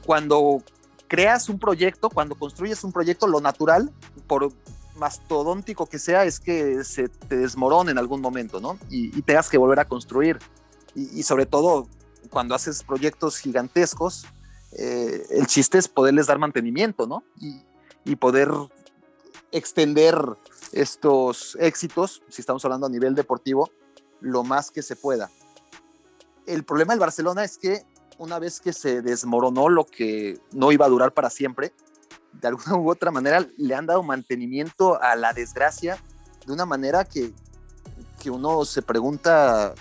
cuando 0.04 0.64
creas 1.06 1.48
un 1.48 1.60
proyecto, 1.60 2.10
cuando 2.10 2.34
construyes 2.34 2.82
un 2.82 2.90
proyecto, 2.90 3.28
lo 3.28 3.40
natural, 3.40 3.92
por 4.26 4.52
mastodóntico 4.96 5.86
que 5.86 6.00
sea, 6.00 6.24
es 6.24 6.40
que 6.40 6.82
se 6.82 7.08
te 7.08 7.36
desmorone 7.36 7.92
en 7.92 7.98
algún 7.98 8.20
momento, 8.20 8.58
¿no? 8.58 8.76
Y, 8.90 9.22
tengas 9.22 9.48
que 9.48 9.58
volver 9.58 9.78
a 9.78 9.84
construir. 9.84 10.40
Y, 10.96 11.22
sobre 11.22 11.46
todo, 11.46 11.86
cuando 12.30 12.56
haces 12.56 12.82
proyectos 12.82 13.38
gigantescos, 13.38 14.26
eh, 14.72 15.24
el 15.30 15.46
chiste 15.46 15.78
es 15.78 15.86
poderles 15.86 16.26
dar 16.26 16.40
mantenimiento, 16.40 17.06
¿no? 17.06 17.22
Y, 17.38 17.62
y, 18.04 18.16
poder 18.16 18.50
extender 19.52 20.16
estos 20.72 21.56
éxitos, 21.60 22.22
si 22.28 22.40
estamos 22.40 22.64
hablando 22.64 22.86
a 22.86 22.90
nivel 22.90 23.14
deportivo, 23.14 23.70
lo 24.20 24.44
más 24.44 24.70
que 24.70 24.82
se 24.82 24.96
pueda. 24.96 25.30
El 26.46 26.64
problema 26.64 26.92
del 26.92 27.00
Barcelona 27.00 27.44
es 27.44 27.58
que 27.58 27.84
una 28.18 28.38
vez 28.38 28.60
que 28.60 28.72
se 28.72 29.02
desmoronó 29.02 29.68
lo 29.68 29.84
que 29.84 30.40
no 30.52 30.72
iba 30.72 30.86
a 30.86 30.88
durar 30.88 31.12
para 31.12 31.30
siempre, 31.30 31.72
de 32.32 32.48
alguna 32.48 32.76
u 32.76 32.90
otra 32.90 33.10
manera 33.10 33.46
le 33.56 33.74
han 33.74 33.86
dado 33.86 34.02
mantenimiento 34.02 35.00
a 35.00 35.16
la 35.16 35.32
desgracia 35.32 35.98
de 36.46 36.52
una 36.52 36.66
manera 36.66 37.04
que, 37.04 37.32
que 38.20 38.30
uno 38.30 38.64
se 38.64 38.82
pregunta, 38.82 39.74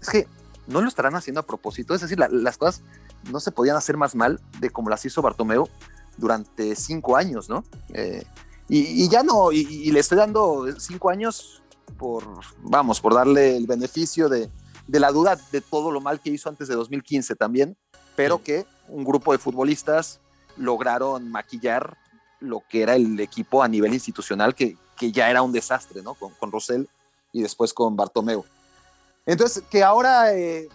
es 0.00 0.08
que 0.08 0.28
no 0.66 0.80
lo 0.80 0.88
estarán 0.88 1.14
haciendo 1.14 1.40
a 1.40 1.46
propósito, 1.46 1.94
es 1.94 2.02
decir, 2.02 2.18
las 2.18 2.58
cosas 2.58 2.82
no 3.30 3.40
se 3.40 3.52
podían 3.52 3.76
hacer 3.76 3.96
más 3.96 4.14
mal 4.14 4.40
de 4.60 4.70
como 4.70 4.90
las 4.90 5.04
hizo 5.04 5.22
Bartomeu 5.22 5.68
durante 6.16 6.76
cinco 6.76 7.16
años, 7.16 7.48
¿no? 7.48 7.64
Eh, 7.94 8.24
y, 8.74 9.08
ya 9.10 9.22
no, 9.22 9.52
y, 9.52 9.90
le 9.90 10.00
estoy 10.00 10.16
dando 10.16 10.66
cinco 10.78 11.10
años 11.10 11.62
por, 11.98 12.24
vamos, 12.62 13.02
por 13.02 13.14
darle 13.14 13.54
el 13.56 13.66
beneficio 13.66 14.30
de, 14.30 14.50
de, 14.86 15.00
la 15.00 15.12
duda 15.12 15.38
de 15.50 15.60
todo 15.60 15.90
lo 15.90 16.00
mal 16.00 16.20
que 16.20 16.30
hizo 16.30 16.48
antes 16.48 16.68
de 16.68 16.74
2015 16.74 17.34
también, 17.36 17.76
pero 18.16 18.42
que 18.42 18.64
un 18.88 19.04
grupo 19.04 19.32
de 19.32 19.38
futbolistas 19.38 20.20
lograron 20.56 21.30
maquillar 21.30 21.98
lo 22.40 22.62
que 22.66 22.82
era 22.82 22.96
el 22.96 23.20
equipo 23.20 23.62
a 23.62 23.68
nivel 23.68 23.92
institucional, 23.92 24.54
que, 24.54 24.76
que 24.96 25.12
ya 25.12 25.28
era 25.28 25.42
un 25.42 25.52
desastre, 25.52 26.02
¿no? 26.02 26.14
Con, 26.14 26.32
con 26.34 26.50
Rosell 26.50 26.88
y 27.30 27.42
después 27.42 27.74
con 27.74 27.94
Bartomeu. 27.94 28.44
Entonces, 29.26 29.62
que 29.70 29.82
ahora, 29.82 30.34
eh, 30.34 30.68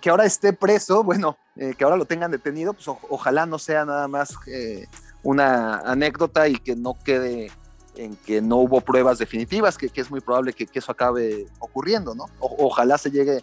que 0.00 0.10
ahora 0.10 0.24
esté 0.24 0.52
preso, 0.52 1.04
bueno, 1.04 1.36
eh, 1.56 1.74
que 1.76 1.84
ahora 1.84 1.96
lo 1.96 2.06
tengan 2.06 2.30
detenido, 2.30 2.72
pues 2.72 2.88
ojalá 2.88 3.44
no 3.44 3.58
sea 3.58 3.84
nada 3.84 4.08
más 4.08 4.34
eh, 4.46 4.86
una 5.22 5.80
anécdota 5.80 6.48
y 6.48 6.56
que 6.56 6.76
no 6.76 6.94
quede 6.94 7.50
en 7.96 8.16
que 8.16 8.40
no 8.40 8.56
hubo 8.58 8.80
pruebas 8.80 9.18
definitivas, 9.18 9.76
que, 9.76 9.88
que 9.88 10.00
es 10.00 10.10
muy 10.10 10.20
probable 10.20 10.52
que, 10.52 10.66
que, 10.66 10.78
eso 10.78 10.92
acabe 10.92 11.46
ocurriendo, 11.58 12.14
¿no? 12.14 12.26
ojalá 12.38 12.96
se 12.98 13.10
llegue 13.10 13.42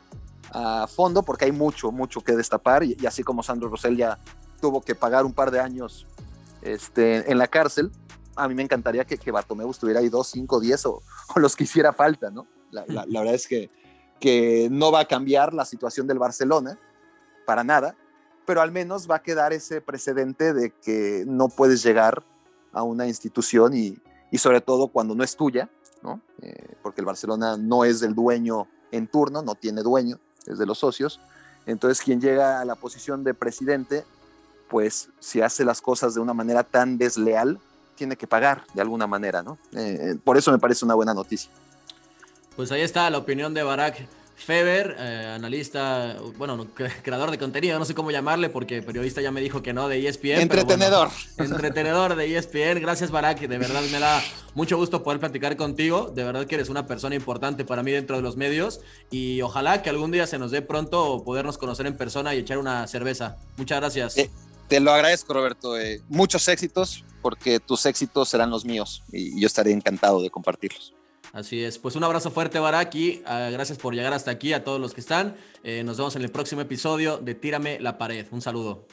a 0.52 0.88
fondo 0.88 1.24
porque 1.24 1.46
hay 1.46 1.52
mucho, 1.52 1.92
mucho 1.92 2.22
que 2.22 2.36
destapar 2.36 2.84
y, 2.84 2.98
así 3.06 3.24
como 3.24 3.44
Sandro 3.44 3.70
Rosell 3.70 3.98
ya 3.98 4.18
tuvo 4.62 4.82
que 4.82 4.96
pagar 4.96 5.26
un 5.26 5.34
par 5.34 5.52
de 5.52 5.60
años 5.60 6.08
este, 6.62 7.30
en 7.30 7.38
la 7.38 7.48
cárcel, 7.48 7.92
a 8.36 8.48
mí 8.48 8.56
me 8.56 8.64
encantaría 8.64 9.06
que, 9.06 9.18
que 9.18 9.32
Bartomeu 9.32 9.70
estuviera 9.70 10.00
ahí 10.00 10.10
dos, 10.10 10.28
cinco, 10.28 10.60
diez 10.60 10.86
o, 10.86 11.02
los 11.36 11.56
que 11.56 11.66
hiciera 11.66 11.94
falta, 11.94 12.30
¿no? 12.30 12.48
La, 12.72 12.86
verdad 12.86 13.34
es 13.34 13.48
que, 13.48 13.72
que 14.20 14.68
no 14.70 14.92
va 14.92 15.02
a 15.02 15.06
cambiar 15.06 15.54
la 15.54 15.66
situación 15.66 16.06
del 16.06 16.20
Barcelona 16.20 16.78
para 17.46 17.64
nada, 17.64 17.96
pero 18.48 18.62
al 18.62 18.72
menos 18.72 19.12
va 19.12 19.18
a 19.18 19.22
quedar 19.22 19.52
ese 19.52 19.82
precedente 19.82 20.54
de 20.54 20.72
que 20.72 21.26
no 21.28 21.50
puedes 21.50 21.84
llegar 21.84 22.24
a 22.72 22.82
una 22.82 23.06
institución 23.06 23.76
y, 23.76 24.00
sobre 24.38 24.62
todo 24.62 24.88
cuando 24.88 25.14
no 25.16 25.24
es 25.26 25.36
tuya, 25.36 25.70
¿no? 26.02 26.22
Eh, 26.42 26.76
porque 26.82 27.02
el 27.02 27.06
Barcelona 27.06 27.58
no 27.58 27.84
es 27.84 28.00
del 28.00 28.16
dueño 28.16 28.70
en 28.92 29.08
turno, 29.08 29.42
no 29.42 29.56
tiene 29.56 29.82
dueño, 29.82 30.18
es 30.46 30.58
de 30.58 30.66
los 30.66 30.80
socios. 30.80 31.20
Entonces, 31.66 32.02
quien 32.02 32.22
llega 32.22 32.62
a 32.62 32.66
la 32.66 32.76
posición 32.76 33.26
de 33.26 33.34
presidente, 33.34 34.06
pues 34.70 35.10
si 35.20 35.42
hace 35.42 35.66
las 35.66 35.82
cosas 35.82 36.14
de 36.14 36.22
una 36.22 36.34
manera 36.34 36.64
tan 36.64 36.98
desleal, 36.98 37.60
tiene 37.96 38.16
que 38.16 38.28
pagar 38.28 38.64
de 38.74 38.82
alguna 38.82 39.08
manera, 39.08 39.44
¿no? 39.44 39.58
Eh, 39.74 40.16
por 40.24 40.38
eso 40.38 40.54
me 40.54 40.58
parece 40.58 40.86
una 40.86 40.96
buena 40.96 41.14
noticia. 41.14 41.52
Pues 42.56 42.72
ahí 42.72 42.82
está 42.82 43.10
la 43.10 43.18
opinión 43.18 43.54
de 43.54 43.64
Barack 43.64 44.08
Feber, 44.38 44.96
eh, 45.00 45.34
analista, 45.36 46.16
bueno, 46.38 46.68
creador 47.02 47.32
de 47.32 47.40
contenido, 47.40 47.80
no 47.80 47.86
sé 47.86 47.96
cómo 47.96 48.12
llamarle 48.12 48.50
porque 48.50 48.84
periodista 48.84 49.20
ya 49.20 49.32
me 49.32 49.42
dijo 49.42 49.64
que 49.64 49.74
no 49.74 49.88
de 49.88 50.08
ESPN. 50.08 50.42
Entretenedor. 50.42 51.10
entretenedor 51.38 52.16
de 52.16 52.38
ESPN. 52.38 52.80
Gracias, 52.80 53.10
Barack. 53.10 53.40
De 53.40 53.58
verdad 53.58 53.82
me 53.92 54.00
da 54.00 54.24
mucho 54.54 54.78
gusto 54.78 55.02
poder 55.02 55.20
platicar 55.20 55.58
contigo. 55.58 56.12
De 56.16 56.24
verdad 56.24 56.46
que 56.46 56.54
eres 56.54 56.70
una 56.70 56.86
persona 56.86 57.16
importante 57.16 57.66
para 57.66 57.82
mí 57.82 57.92
dentro 57.92 58.16
de 58.16 58.22
los 58.22 58.38
medios 58.38 58.80
y 59.10 59.42
ojalá 59.42 59.82
que 59.82 59.90
algún 59.90 60.12
día 60.12 60.28
se 60.28 60.38
nos 60.38 60.52
dé 60.52 60.62
pronto 60.62 61.24
podernos 61.26 61.58
conocer 61.58 61.88
en 61.88 61.98
persona 61.98 62.36
y 62.36 62.38
echar 62.38 62.60
una 62.60 62.86
cerveza. 62.86 63.38
Muchas 63.58 63.80
gracias. 63.80 64.18
Eh, 64.18 64.30
te 64.68 64.80
lo 64.80 64.92
agradezco, 64.92 65.34
Roberto. 65.34 65.80
Eh, 65.80 66.02
muchos 66.10 66.48
éxitos 66.48 67.04
porque 67.24 67.60
tus 67.60 67.88
éxitos 67.88 68.30
serán 68.30 68.52
los 68.52 68.66
míos 68.66 69.04
y 69.12 69.40
yo 69.42 69.48
estaré 69.48 69.72
encantado 69.72 70.22
de 70.22 70.30
compartirlos. 70.30 70.94
Así 71.34 71.64
es, 71.64 71.78
pues 71.78 71.96
un 71.96 72.04
abrazo 72.04 72.32
fuerte 72.32 72.60
Baraki, 72.60 73.22
ah, 73.26 73.50
gracias 73.52 73.78
por 73.78 73.94
llegar 73.94 74.14
hasta 74.14 74.32
aquí 74.32 74.54
a 74.54 74.64
todos 74.64 74.80
los 74.80 74.94
que 74.94 75.02
están. 75.02 75.36
Eh, 75.64 75.84
nos 75.84 75.98
vemos 75.98 76.16
en 76.16 76.22
el 76.22 76.32
próximo 76.32 76.62
episodio 76.62 77.18
de 77.18 77.36
Tírame 77.36 77.80
la 77.80 77.98
pared. 77.98 78.26
Un 78.32 78.42
saludo. 78.42 78.88